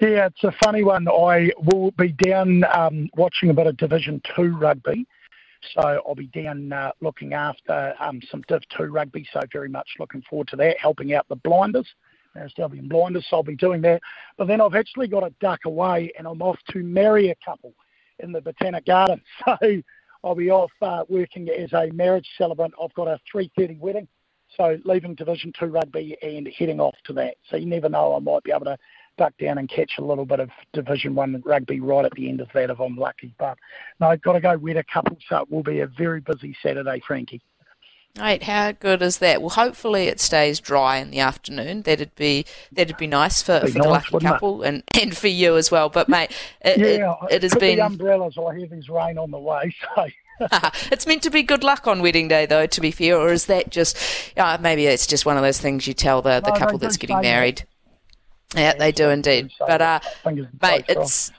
[0.00, 1.08] Yeah, it's a funny one.
[1.08, 5.06] I will be down um, watching a bit of Division Two rugby,
[5.74, 9.26] so I'll be down uh, looking after um, some Div Two rugby.
[9.32, 11.86] So very much looking forward to that, helping out the blinders.
[12.58, 14.02] Albion blinders, so I'll be doing that.
[14.36, 17.72] But then I've actually got to duck away, and I'm off to marry a couple
[18.18, 19.20] in the Botanic Garden.
[19.44, 19.82] So
[20.24, 22.72] I'll be off uh, working as a marriage celebrant.
[22.82, 24.08] I've got a 3:30 wedding,
[24.56, 27.36] so leaving Division Two rugby and heading off to that.
[27.50, 28.78] So you never know, I might be able to
[29.16, 32.40] duck down and catch a little bit of Division One rugby right at the end
[32.40, 33.34] of that if I'm lucky.
[33.38, 33.58] But
[34.00, 36.56] no, I've got to go wed a couple, so it will be a very busy
[36.62, 37.42] Saturday, Frankie.
[38.16, 39.40] Right, how good is that?
[39.40, 41.82] Well, hopefully it stays dry in the afternoon.
[41.82, 45.56] That'd be that'd be nice for, for nice, the lucky couple and, and for you
[45.56, 45.88] as well.
[45.88, 48.38] But mate, it, yeah, it, it has been umbrellas.
[48.38, 50.06] I hear there's rain on the way, so.
[50.92, 52.66] it's meant to be good luck on wedding day, though.
[52.66, 53.96] To be fair, or is that just
[54.36, 56.96] uh, maybe it's just one of those things you tell the, the no, couple that's
[56.96, 57.60] getting married?
[57.60, 57.73] Yeah,
[58.54, 59.50] yeah, they do indeed.
[59.58, 61.32] But uh, mate, it's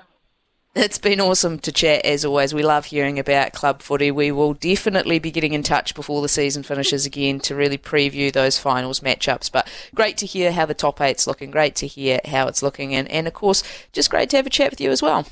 [0.75, 2.53] it's been awesome to chat as always.
[2.53, 4.11] We love hearing about club footy.
[4.11, 8.31] We will definitely be getting in touch before the season finishes again to really preview
[8.31, 9.49] those finals matchups.
[9.51, 11.49] But great to hear how the top eight's looking.
[11.49, 14.49] Great to hear how it's looking, and and of course, just great to have a
[14.49, 15.25] chat with you as well.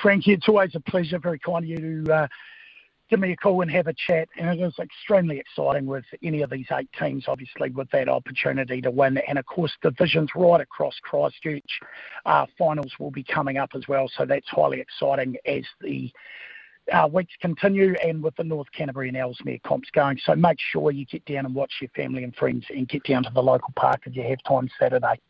[0.00, 1.18] Frankie, it's always a pleasure.
[1.18, 2.28] Very kind of you to uh,
[3.10, 4.28] give me a call and have a chat.
[4.38, 8.80] And it is extremely exciting with any of these eight teams, obviously, with that opportunity
[8.80, 9.18] to win.
[9.18, 11.80] And of course, divisions right across Christchurch
[12.24, 14.08] uh, finals will be coming up as well.
[14.16, 16.10] So that's highly exciting as the
[16.92, 20.18] uh, weeks continue and with the North Canterbury and Ellesmere comps going.
[20.24, 23.24] So make sure you get down and watch your family and friends and get down
[23.24, 25.20] to the local park if you have time Saturday.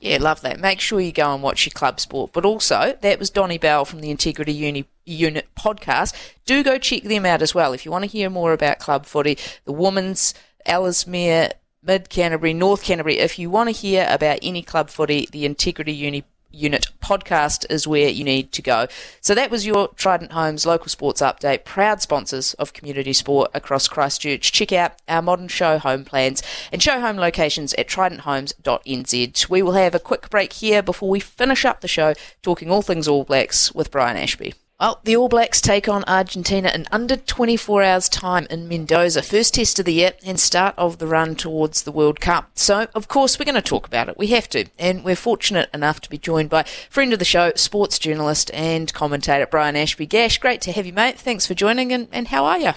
[0.00, 0.60] Yeah, love that.
[0.60, 2.32] Make sure you go and watch your club sport.
[2.32, 6.14] But also, that was Donny Bell from the Integrity Uni- Unit podcast.
[6.44, 9.06] Do go check them out as well if you want to hear more about club
[9.06, 10.34] footy, the women's,
[10.66, 13.18] Ellesmere, Mid Canterbury, North Canterbury.
[13.18, 17.86] If you want to hear about any club footy, the Integrity Uni Unit podcast is
[17.86, 18.88] where you need to go.
[19.20, 23.86] So that was your Trident Homes local sports update, proud sponsors of community sport across
[23.86, 24.50] Christchurch.
[24.50, 26.42] Check out our modern show home plans
[26.72, 29.48] and show home locations at tridenthomes.nz.
[29.48, 32.82] We will have a quick break here before we finish up the show talking all
[32.82, 34.54] things All Blacks with Brian Ashby.
[34.78, 39.22] Well, the All Blacks take on Argentina in under 24 hours' time in Mendoza.
[39.22, 42.50] First test of the year and start of the run towards the World Cup.
[42.56, 44.18] So, of course, we're going to talk about it.
[44.18, 44.66] We have to.
[44.78, 48.92] And we're fortunate enough to be joined by friend of the show, sports journalist and
[48.92, 50.04] commentator Brian Ashby.
[50.04, 51.18] Gash, great to have you, mate.
[51.18, 51.90] Thanks for joining.
[51.90, 52.72] And, and how are you?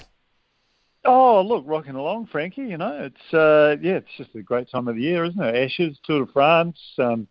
[1.04, 2.62] Oh, look, rocking along, Frankie.
[2.62, 5.54] You know, it's uh, yeah, it's just a great time of the year, isn't it?
[5.54, 7.28] Ashes, Tour de France, um,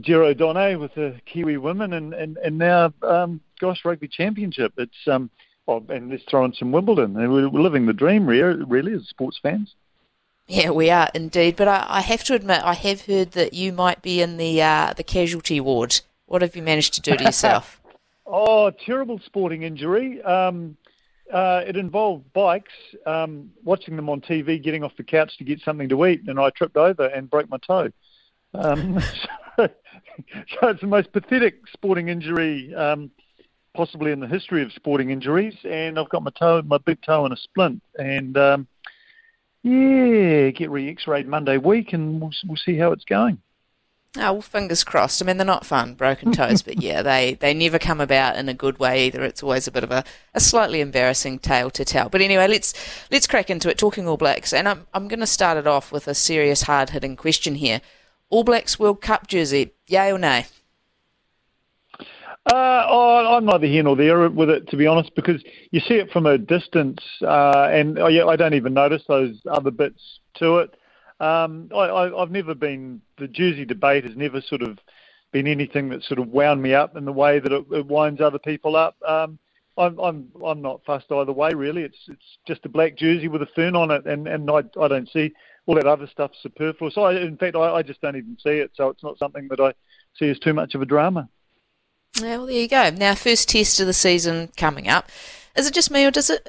[0.00, 4.72] Giro Donne with the Kiwi women, and and and now um, gosh, rugby championship.
[4.76, 5.30] It's um,
[5.66, 7.14] well, and let's throw in some Wimbledon.
[7.14, 9.74] We're, we're living the dream, really, really, as sports fans.
[10.46, 11.56] Yeah, we are indeed.
[11.56, 14.62] But I, I have to admit, I have heard that you might be in the
[14.62, 16.00] uh, the casualty ward.
[16.26, 17.80] What have you managed to do to yourself?
[18.26, 20.22] oh, terrible sporting injury.
[20.22, 20.76] Um,
[21.32, 22.72] uh, it involved bikes,
[23.04, 26.40] um, watching them on TV, getting off the couch to get something to eat, and
[26.40, 27.90] I tripped over and broke my toe.
[28.54, 29.00] Um,
[29.56, 29.68] so,
[30.60, 33.10] so, it's the most pathetic sporting injury um,
[33.74, 37.26] possibly in the history of sporting injuries, and I've got my toe, my big toe
[37.26, 38.66] in a splint, and um,
[39.62, 43.38] yeah, get re-X-rayed Monday week, and we'll, we'll see how it's going.
[44.16, 45.22] Oh, well, fingers crossed.
[45.22, 48.48] I mean, they're not fun, broken toes, but yeah, they, they never come about in
[48.48, 49.22] a good way either.
[49.22, 50.02] It's always a bit of a,
[50.34, 52.08] a slightly embarrassing tale to tell.
[52.08, 52.74] But anyway, let's
[53.12, 53.78] let's crack into it.
[53.78, 56.90] Talking All Blacks, and I'm I'm going to start it off with a serious, hard
[56.90, 57.80] hitting question here.
[58.30, 60.46] All Blacks World Cup jersey, yay or nay?
[61.98, 65.94] Uh, oh, I'm neither here nor there with it, to be honest, because you see
[65.94, 70.20] it from a distance, uh, and oh, yeah, I don't even notice those other bits
[70.34, 70.74] to it.
[71.20, 74.78] Um, I, have never been the Jersey debate has never sort of
[75.32, 78.20] been anything that sort of wound me up in the way that it, it winds
[78.20, 78.96] other people up.
[79.06, 79.38] Um,
[79.76, 81.82] I'm I'm I'm not fussed either way really.
[81.82, 84.88] It's it's just a black jersey with a fern on it, and and I I
[84.88, 85.32] don't see
[85.68, 86.96] all that other stuff superfluous.
[86.96, 89.60] I, in fact, I, I just don't even see it, so it's not something that
[89.60, 89.74] I
[90.18, 91.28] see as too much of a drama.
[92.18, 92.88] Yeah, well, there you go.
[92.88, 95.10] Now, first test of the season coming up.
[95.54, 96.48] Is it just me, or does it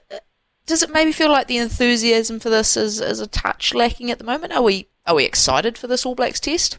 [0.66, 4.20] does it maybe feel like the enthusiasm for this is, is a touch lacking at
[4.20, 4.54] the moment?
[4.54, 6.78] Are we are we excited for this All Blacks test?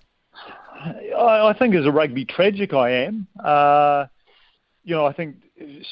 [0.73, 3.27] I, I think as a rugby tragic, I am.
[3.45, 4.07] Uh,
[4.83, 5.37] you know, I think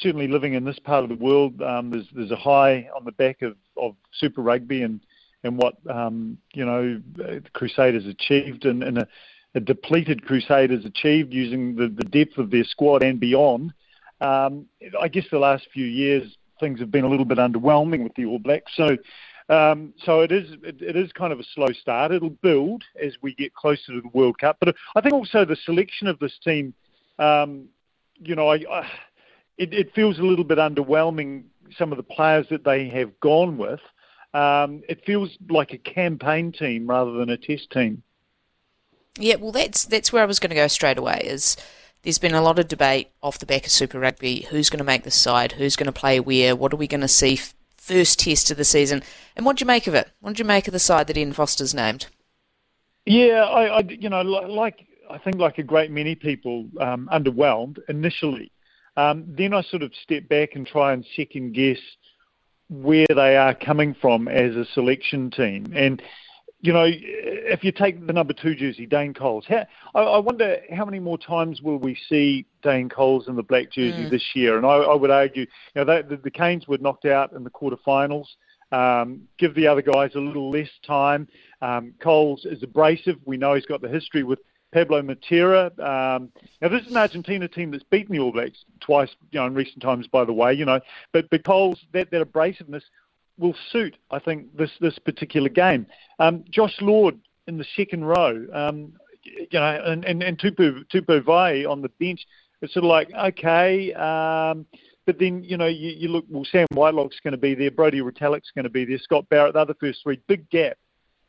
[0.01, 3.11] certainly living in this part of the world, um, there's there's a high on the
[3.11, 4.99] back of, of Super Rugby and
[5.43, 9.07] and what um, you know the Crusaders achieved and, and a,
[9.55, 13.73] a, depleted Crusaders achieved using the, the depth of their squad and beyond.
[14.21, 14.65] Um,
[14.99, 18.25] I guess the last few years things have been a little bit underwhelming with the
[18.25, 18.73] All Blacks.
[18.75, 18.97] So,
[19.47, 22.11] um, so it is it, it is kind of a slow start.
[22.11, 24.57] It'll build as we get closer to the World Cup.
[24.59, 26.73] But I think also the selection of this team,
[27.17, 27.65] um,
[28.19, 28.89] you know, I, I,
[29.57, 31.43] it, it feels a little bit underwhelming.
[31.77, 33.79] Some of the players that they have gone with.
[34.33, 38.03] Um, it feels like a campaign team rather than a test team.
[39.17, 41.21] Yeah, well, that's that's where I was going to go straight away.
[41.23, 41.57] Is
[42.03, 44.47] there's been a lot of debate off the back of Super Rugby.
[44.49, 45.53] Who's going to make the side?
[45.53, 46.55] Who's going to play where?
[46.55, 49.03] What are we going to see f- first test of the season?
[49.35, 50.09] And what do you make of it?
[50.21, 52.07] What do you make of the side that Ian Foster's named?
[53.05, 57.79] Yeah, I, I you know, like I think like a great many people, um, underwhelmed
[57.89, 58.51] initially.
[58.95, 61.79] Um, then I sort of step back and try and second guess
[62.69, 65.73] where they are coming from as a selection team.
[65.75, 66.01] And
[66.61, 70.57] you know, if you take the number two jersey, Dane Coles, how, I, I, wonder
[70.75, 74.09] how many more times will we see Dane Coles in the black jersey mm.
[74.09, 74.57] this year?
[74.57, 77.45] And I, I, would argue, you know, they, the, the Canes were knocked out in
[77.45, 78.25] the quarterfinals.
[78.71, 81.29] Um, give the other guys a little less time.
[81.61, 83.15] Um, Coles is abrasive.
[83.25, 84.39] We know he's got the history with
[84.71, 85.67] Pablo Matera.
[85.79, 89.47] Um, now, this is an Argentina team that's beaten the All Blacks twice, you know,
[89.47, 90.79] in recent times, by the way, you know.
[91.11, 92.83] But, Coles, that, that abrasiveness
[93.37, 95.87] will suit, I think, this this particular game.
[96.19, 101.21] Um, Josh Lord in the second row, um, you know, and, and, and Tupou, Tupou
[101.21, 102.25] Vaa'i on the bench.
[102.61, 104.65] It's sort of like, okay, um,
[105.05, 108.01] but then, you know, you, you look, well, Sam Whitelock's going to be there, Brodie
[108.01, 110.77] Retallick's going to be there, Scott Barrett, the other first three, big gap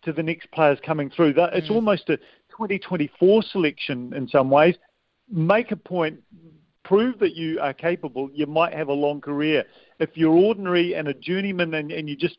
[0.03, 1.35] to the next players coming through.
[1.35, 1.75] That, it's mm.
[1.75, 2.17] almost a
[2.51, 4.77] 2024 selection in some ways.
[5.31, 6.21] Make a point,
[6.85, 9.65] prove that you are capable, you might have a long career
[10.01, 12.39] if you're ordinary and a journeyman and, and you're just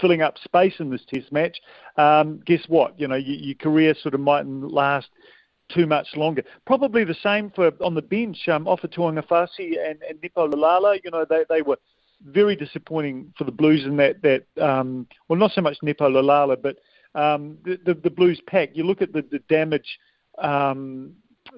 [0.00, 1.58] filling up space in this test match,
[1.96, 2.98] um, guess what?
[2.98, 5.08] You know, your, your career sort of mightn't last
[5.68, 6.44] too much longer.
[6.66, 10.98] Probably the same for on the bench, um, Ofa Tu'ungafasi and, and Nepo Laulala.
[11.04, 11.78] You know, they, they were
[12.24, 16.56] very disappointing for the Blues in that, that um, well, not so much Nepo Laulala,
[16.60, 16.76] but
[17.14, 18.70] um, the, the, the Blues pack.
[18.74, 19.98] You look at the, the damage,
[20.38, 21.12] um,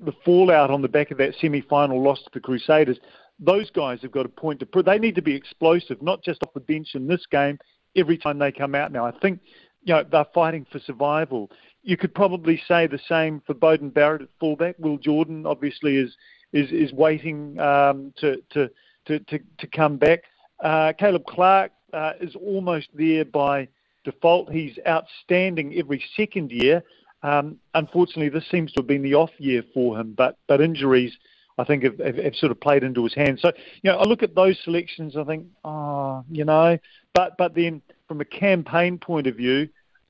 [0.05, 2.99] the fallout on the back of that semi-final loss to the Crusaders
[3.41, 4.85] those guys have got a point to prove.
[4.85, 7.59] They need to be explosive, not just off the bench in this game
[7.97, 9.07] every time they come out now.
[9.07, 9.41] I think
[9.83, 11.51] you know they're fighting for survival.
[11.83, 14.77] You could probably say the same for Beauden Barrett at fullback.
[14.79, 16.15] Will Jordan obviously is
[16.53, 18.71] is is waiting um, to, to,
[19.07, 20.21] to to to come back.
[20.63, 23.69] Uh, Caleb Clarke uh, is almost there by
[24.05, 24.51] default.
[24.51, 26.83] He's outstanding every second year.
[27.23, 31.17] Um, unfortunately, this seems to have been the off year for him, but but injuries
[31.59, 33.43] I think have, have, have, sort of played into his hands.
[33.43, 33.53] So
[33.83, 36.79] you know, I look at those selections, I think, oh, you know,
[37.15, 39.69] but but then from a campaign point of view,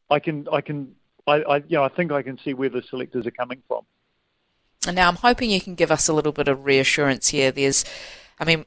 [0.09, 0.95] I can I can
[1.27, 3.85] I, I you know I think I can see where the selectors are coming from.
[4.87, 7.51] And now I'm hoping you can give us a little bit of reassurance here.
[7.51, 7.85] There's
[8.41, 8.65] I mean,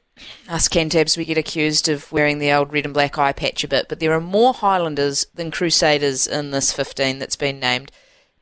[0.48, 3.68] us Cantabs, we get accused of wearing the old red and black eye patch a
[3.68, 7.90] bit, but there are more Highlanders than Crusaders in this 15 that's been named.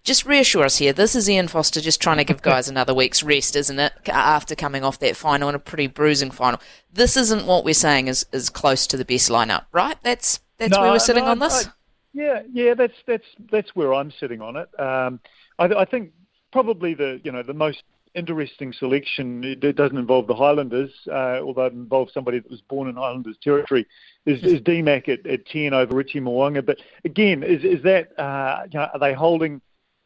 [0.05, 0.93] Just reassure us here.
[0.93, 3.95] This is Ian Foster just trying to give guys another week's rest, isn't it?
[4.09, 6.61] After coming off that final and a pretty bruising final.
[6.93, 9.97] This isn't what we're saying is, is close to the best lineup, right?
[10.03, 11.67] That's that's no, where we're sitting no, on this.
[11.67, 11.71] I,
[12.13, 14.69] yeah, yeah, that's that's that's where I'm sitting on it.
[14.79, 15.21] Um,
[15.59, 16.13] I, I think
[16.53, 17.85] probably the you know the most
[18.15, 19.43] interesting selection.
[19.45, 23.37] It doesn't involve the Highlanders, uh, although it involves somebody that was born in Highlanders
[23.43, 23.87] territory.
[24.27, 26.65] Is, is DMAC at, at ten over Richie Mo'unga?
[26.65, 29.61] But again, is is that uh, you know, are they holding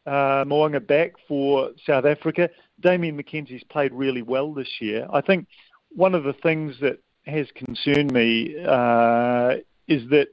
[0.05, 0.45] uh,
[0.79, 2.49] back for South Africa?
[2.79, 5.07] Damian McKenzie's played really well this year.
[5.11, 5.47] I think
[5.89, 9.55] one of the things that has concerned me uh,
[9.87, 10.29] is that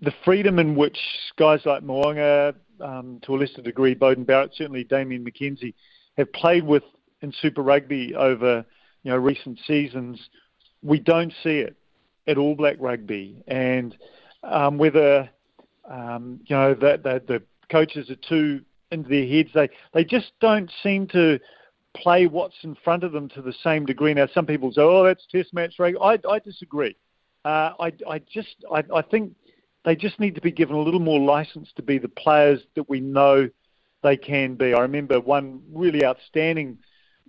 [0.00, 0.98] the freedom in which
[1.36, 5.74] guys like Mo'unga, um, to a lesser degree, Beauden Barrett, certainly Damian McKenzie,
[6.16, 6.82] have played with
[7.20, 8.64] in Super Rugby over
[9.02, 10.20] you know recent seasons,
[10.82, 11.76] we don't see it
[12.26, 13.96] at All Black Rugby, and
[14.42, 15.28] um, whether
[15.88, 18.60] um, you know that the, the coaches are too
[18.90, 21.40] into their heads, they they just don't seem to
[21.94, 24.14] play what's in front of them to the same degree.
[24.14, 26.96] Now, some people say, "Oh, that's Test match rugby." I, I disagree.
[27.44, 29.34] Uh, I, I just I, I think
[29.84, 32.88] they just need to be given a little more license to be the players that
[32.88, 33.48] we know
[34.02, 34.74] they can be.
[34.74, 36.78] I remember one really outstanding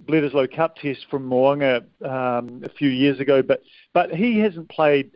[0.06, 3.62] Bledisloe Cup test from Mo'unga um, a few years ago, but
[3.94, 5.12] but he hasn't played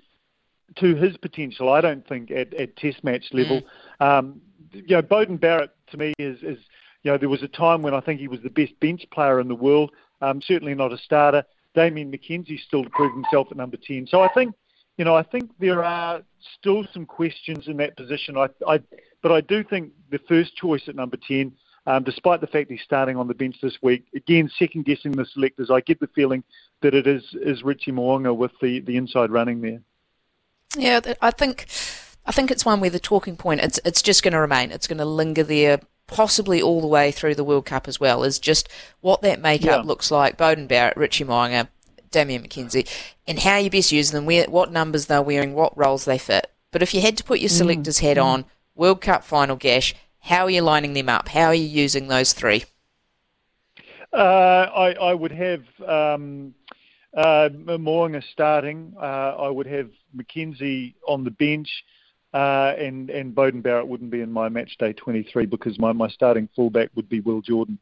[0.76, 1.70] to his potential.
[1.70, 3.62] I don't think at, at Test match level.
[4.00, 4.06] Mm.
[4.06, 4.42] Um,
[4.72, 6.60] you know, Beauden Barrett to me is, is
[7.04, 9.40] you know there was a time when I think he was the best bench player
[9.40, 9.92] in the world.
[10.22, 11.44] Um, certainly not a starter.
[11.74, 14.08] Damian McKenzie still to prove himself at number ten.
[14.08, 14.54] So I think
[14.98, 16.22] you know I think there are
[16.60, 18.38] still some questions in that position.
[18.38, 18.82] I, I
[19.22, 21.52] but I do think the first choice at number 10,
[21.86, 25.26] um, despite the fact he's starting on the bench this week, again, second guessing the
[25.26, 26.44] selectors, I get the feeling
[26.82, 29.82] that it is, is Richie Mo'unga with the, the inside running there.
[30.76, 31.68] Yeah, I think
[32.26, 34.72] I think it's one where the talking point it's it's just going to remain.
[34.72, 38.24] It's going to linger there, possibly all the way through the World Cup as well.
[38.24, 38.68] Is just
[39.00, 39.82] what that makeup yeah.
[39.82, 40.38] looks like.
[40.38, 41.70] Beauden Barrett, Richie Mo'unga,
[42.12, 42.90] Damian McKenzie,
[43.28, 44.26] and how you best use them.
[44.26, 46.52] Where what numbers they're wearing, what roles they fit.
[46.72, 48.02] But if you had to put your mm, selector's mm.
[48.02, 48.46] head on,
[48.76, 49.96] World Cup final, Gash.
[50.20, 51.30] How are you lining them up?
[51.30, 52.66] How are you using those three?
[54.14, 56.54] Uh, I, I, would have um,
[57.16, 58.94] uh, Mo'unga starting.
[59.00, 61.70] Uh, I would have McKenzie on the bench,
[62.34, 66.08] uh, and and Beauden Barrett wouldn't be in my match day 23 because my, my
[66.08, 67.80] starting fullback would be Will Jordan.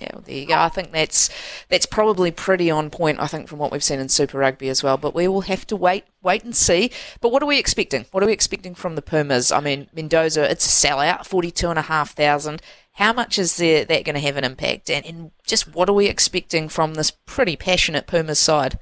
[0.00, 0.54] Yeah, well, there you go.
[0.54, 1.30] I think that's
[1.68, 3.20] that's probably pretty on point.
[3.20, 4.96] I think from what we've seen in Super Rugby as well.
[4.96, 6.90] But we will have to wait, wait and see.
[7.20, 8.06] But what are we expecting?
[8.12, 9.50] What are we expecting from the Pumas?
[9.50, 12.62] I mean, Mendoza, it's a sellout, forty-two and a half thousand.
[12.92, 14.90] How much is there, that going to have an impact?
[14.90, 18.78] And, and just what are we expecting from this pretty passionate Pumas side?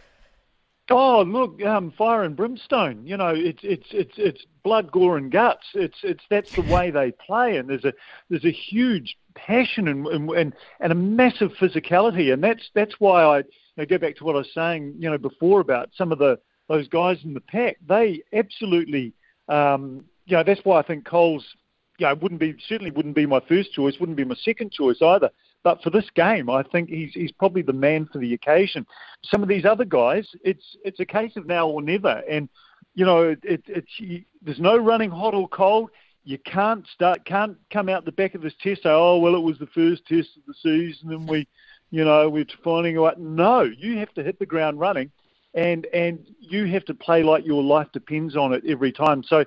[0.89, 3.07] Oh, look, um, fire and brimstone.
[3.07, 5.66] You know, it's it's it's it's blood, gore, and guts.
[5.74, 7.93] It's it's that's the way they play, and there's a
[8.30, 13.39] there's a huge passion and and and a massive physicality, and that's that's why I
[13.39, 13.45] you
[13.78, 16.39] know, go back to what I was saying, you know, before about some of the
[16.68, 17.78] those guys in the pack.
[17.89, 19.12] They absolutely,
[19.49, 21.45] um, you know, that's why I think Cole's,
[21.99, 25.03] you know, wouldn't be certainly wouldn't be my first choice, wouldn't be my second choice
[25.03, 25.30] either.
[25.67, 28.87] But for this game, I think he's he's probably the man for the occasion.
[29.25, 32.49] Some of these other guys, it's it's a case of now or never, and
[32.95, 35.91] you know it, it's you, there's no running hot or cold.
[36.23, 39.43] You can't start can't come out the back of this test say, oh well, it
[39.43, 41.49] was the first test of the season and we,
[41.91, 43.19] you know, we're finding out.
[43.19, 45.11] No, you have to hit the ground running,
[45.55, 49.25] and and you have to play like your life depends on it every time.
[49.25, 49.45] So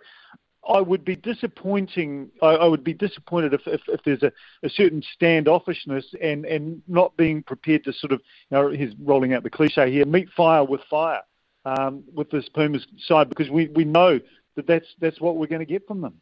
[0.70, 2.30] I would be disappointing.
[2.42, 4.32] I, I would be disappointed if, if, if there's a,
[4.64, 9.34] a, certain standoffishness and, and not being prepared to sort of, you know, he's rolling
[9.34, 11.22] out the cliche here, meet fire with fire
[11.66, 14.20] um, with this Pumas side because we, we know
[14.56, 16.22] that that's that's what we're going to get from them.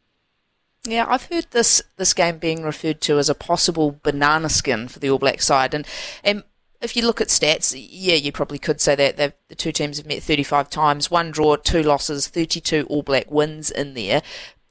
[0.86, 5.00] Yeah, I've heard this this game being referred to as a possible banana skin for
[5.00, 5.86] the All Black side, and
[6.24, 6.44] and
[6.82, 10.06] if you look at stats, yeah, you probably could say that the two teams have
[10.06, 14.22] met 35 times, one draw, two losses, 32 All Black wins in there.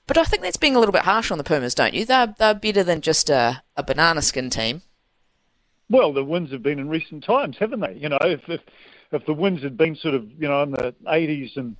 [0.06, 2.04] But I think that's being a little bit harsh on the Pumas, don't you?
[2.04, 4.82] They're, they're better than just a, a banana skin team.
[5.90, 7.94] Well, the wins have been in recent times, haven't they?
[7.94, 8.60] You know, if if,
[9.12, 11.76] if the wins had been sort of you know in the 80s and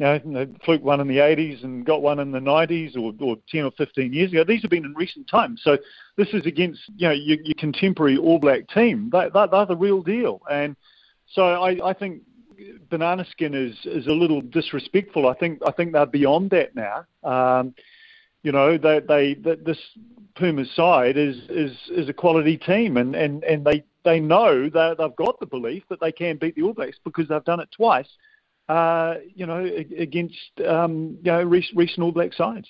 [0.00, 3.36] you know, Fluke won in the 80s and got one in the 90s or, or
[3.50, 4.44] 10 or 15 years ago.
[4.44, 5.60] These have been in recent times.
[5.62, 5.76] So
[6.16, 9.10] this is against, you know, your, your contemporary All Black team.
[9.12, 10.40] They, they, they're the real deal.
[10.50, 10.74] And
[11.30, 12.22] so I, I think
[12.88, 15.28] banana skin is, is a little disrespectful.
[15.28, 17.04] I think I think they're beyond that now.
[17.22, 17.74] Um,
[18.42, 19.78] you know, they, they, they this
[20.34, 24.96] Pumas side is, is, is a quality team, and, and, and they, they know that
[24.96, 27.68] they've got the belief that they can beat the All Blacks because they've done it
[27.70, 28.08] twice
[28.70, 29.64] uh, you know,
[29.98, 32.68] against um, you know recent All Black sides.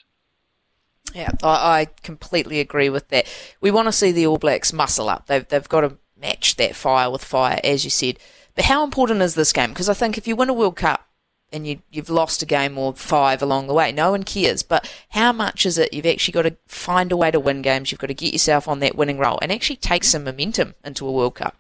[1.15, 3.27] Yeah, I, I completely agree with that.
[3.61, 5.27] We want to see the All Blacks muscle up.
[5.27, 8.19] They've they've got to match that fire with fire, as you said.
[8.55, 9.71] But how important is this game?
[9.71, 11.07] Because I think if you win a World Cup
[11.53, 14.63] and you, you've lost a game or five along the way, no one cares.
[14.63, 15.93] But how much is it?
[15.93, 17.93] You've actually got to find a way to win games.
[17.93, 21.07] You've got to get yourself on that winning roll and actually take some momentum into
[21.07, 21.57] a World Cup.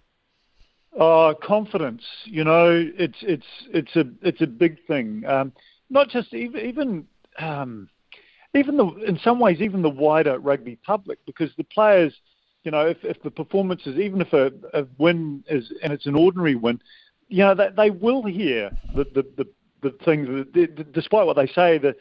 [1.01, 2.03] Uh, confidence.
[2.25, 5.25] You know, it's it's it's a it's a big thing.
[5.27, 5.51] Um,
[5.89, 7.07] not just even even
[7.39, 7.89] um,
[8.55, 12.13] even the in some ways even the wider rugby public because the players,
[12.65, 16.15] you know, if if the performances even if a, a win is and it's an
[16.15, 16.79] ordinary win,
[17.29, 19.47] you know, they, they will hear the the the,
[19.81, 21.97] the things that, despite what they say the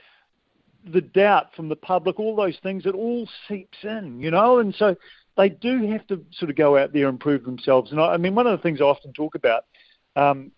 [0.91, 4.76] the doubt from the public, all those things, it all seeps in, you know, and
[4.76, 4.95] so
[5.38, 7.92] they do have to sort of go out there and prove themselves.
[7.92, 9.66] And I, I mean, one of the things I often talk about,
[10.16, 10.52] um,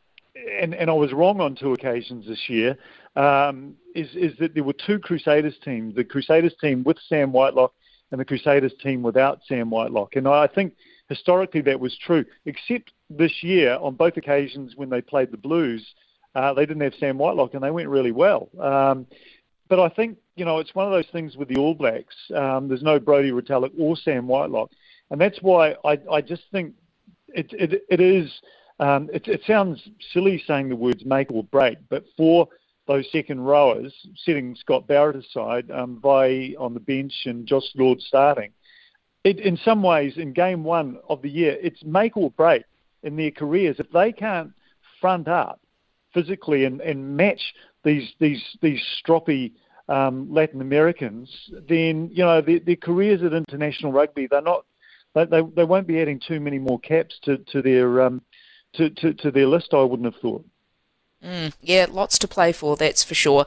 [0.60, 2.78] and, and I was wrong on two occasions this year,
[3.16, 7.74] um, is, is that there were two Crusaders teams, the Crusaders team with Sam Whitelock
[8.12, 10.16] and the Crusaders team without Sam Whitelock.
[10.16, 10.74] And I think
[11.10, 15.86] historically that was true, except this year on both occasions when they played the Blues,
[16.36, 18.50] uh, they didn't have Sam Whitelock and they went really well.
[18.60, 19.06] Um,
[19.68, 22.16] but I think you know it's one of those things with the All Blacks.
[22.36, 24.72] Um, there's no Brodie Retallick or Sam Whitelock,
[25.12, 26.74] and that's why I, I just think
[27.28, 28.28] it it, it is.
[28.80, 29.80] Um, it, it sounds
[30.12, 32.48] silly saying the words make or break, but for
[32.88, 33.94] those second rowers,
[34.26, 38.52] setting Scott Barrett aside, um, by on the bench and Josh Lord starting,
[39.24, 42.64] it, in some ways, in game one of the year, it's make or break
[43.04, 43.76] in their careers.
[43.78, 44.54] If they can't
[45.00, 45.62] front up
[46.16, 49.52] physically and, and match these these these stroppy
[49.92, 51.30] um, Latin Americans,
[51.68, 54.66] then you know their, their, careers at international rugby they're not
[55.14, 58.22] they, they, they won't be adding too many more caps to to their um,
[58.74, 59.74] to, to, to their list.
[59.74, 60.46] I wouldn't have thought.
[61.22, 62.78] Mm, yeah, lots to play for.
[62.78, 63.44] That's for sure.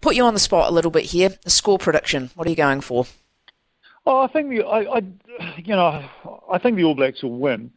[0.00, 1.36] Put you on the spot a little bit here.
[1.44, 2.30] The score prediction.
[2.34, 3.06] What are you going for?
[4.06, 5.02] Oh, I think the I, I
[5.58, 6.08] you know
[6.50, 7.70] I think the All Blacks will win,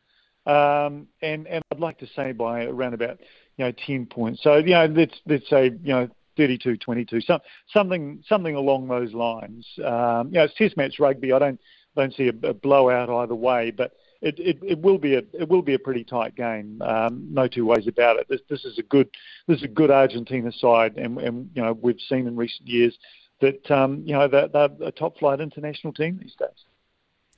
[0.46, 3.20] um, and and I'd like to say by around about
[3.58, 4.44] you know, 10 points.
[4.44, 7.40] So, you know, let's, let's say, you know, 32 22, some,
[7.74, 9.68] something, something along those lines.
[9.84, 11.34] Um, you know, it's test match rugby.
[11.34, 11.60] I don't,
[11.96, 15.48] don't see a, a blowout either way, but it, it, it will be a it
[15.48, 16.82] will be a pretty tight game.
[16.82, 18.28] Um, no two ways about it.
[18.30, 19.10] This this is a good
[19.48, 22.98] this is a good Argentina side, and, and you know we've seen in recent years
[23.42, 26.66] that um, you know they're, they're a top flight international team these days.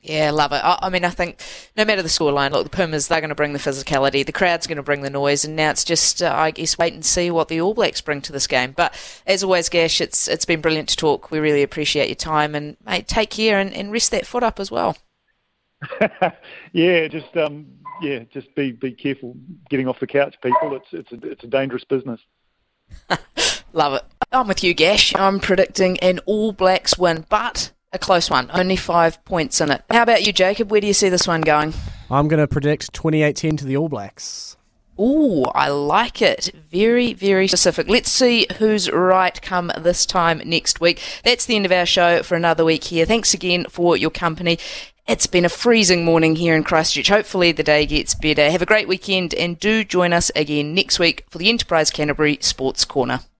[0.02, 0.62] Yeah, love it.
[0.64, 1.42] I, I, mean, I think
[1.76, 4.66] no matter the scoreline, look, the Pumas, they're going to bring the physicality, the crowd's
[4.66, 7.30] going to bring the noise, and now it's just, uh, I guess, wait and see
[7.30, 8.72] what the All Blacks bring to this game.
[8.72, 8.94] But
[9.28, 11.32] as always, Gash, it's it's been brilliant to talk.
[11.32, 14.60] We really appreciate your time, and mate, take care and, and rest that foot up
[14.60, 14.96] as well.
[16.72, 17.68] yeah, just um,
[18.02, 19.36] yeah, just be be careful
[19.70, 20.76] getting off the couch, people.
[20.76, 22.22] It's it's a, it's a dangerous business.
[23.74, 24.04] love it.
[24.32, 25.14] I'm with you, Gash.
[25.16, 29.84] I'm predicting an All Blacks win, but a close one, only five points in it.
[29.90, 30.72] How about you, Jacob?
[30.72, 31.74] Where do you see this one going?
[32.12, 34.58] I'm going to predict 28-10 to the All Blacks.
[35.00, 36.52] Ooh, I like it.
[36.70, 37.88] Very, very specific.
[37.88, 41.02] Let's see who's right come this time next week.
[41.24, 43.06] That's the end of our show for another week here.
[43.06, 44.60] Thanks again for your company.
[45.08, 47.08] It's been a freezing morning here in Christchurch.
[47.08, 48.52] Hopefully the day gets better.
[48.52, 52.38] Have a great weekend and do join us again next week for the Enterprise Canterbury
[52.42, 53.22] Sports Corner.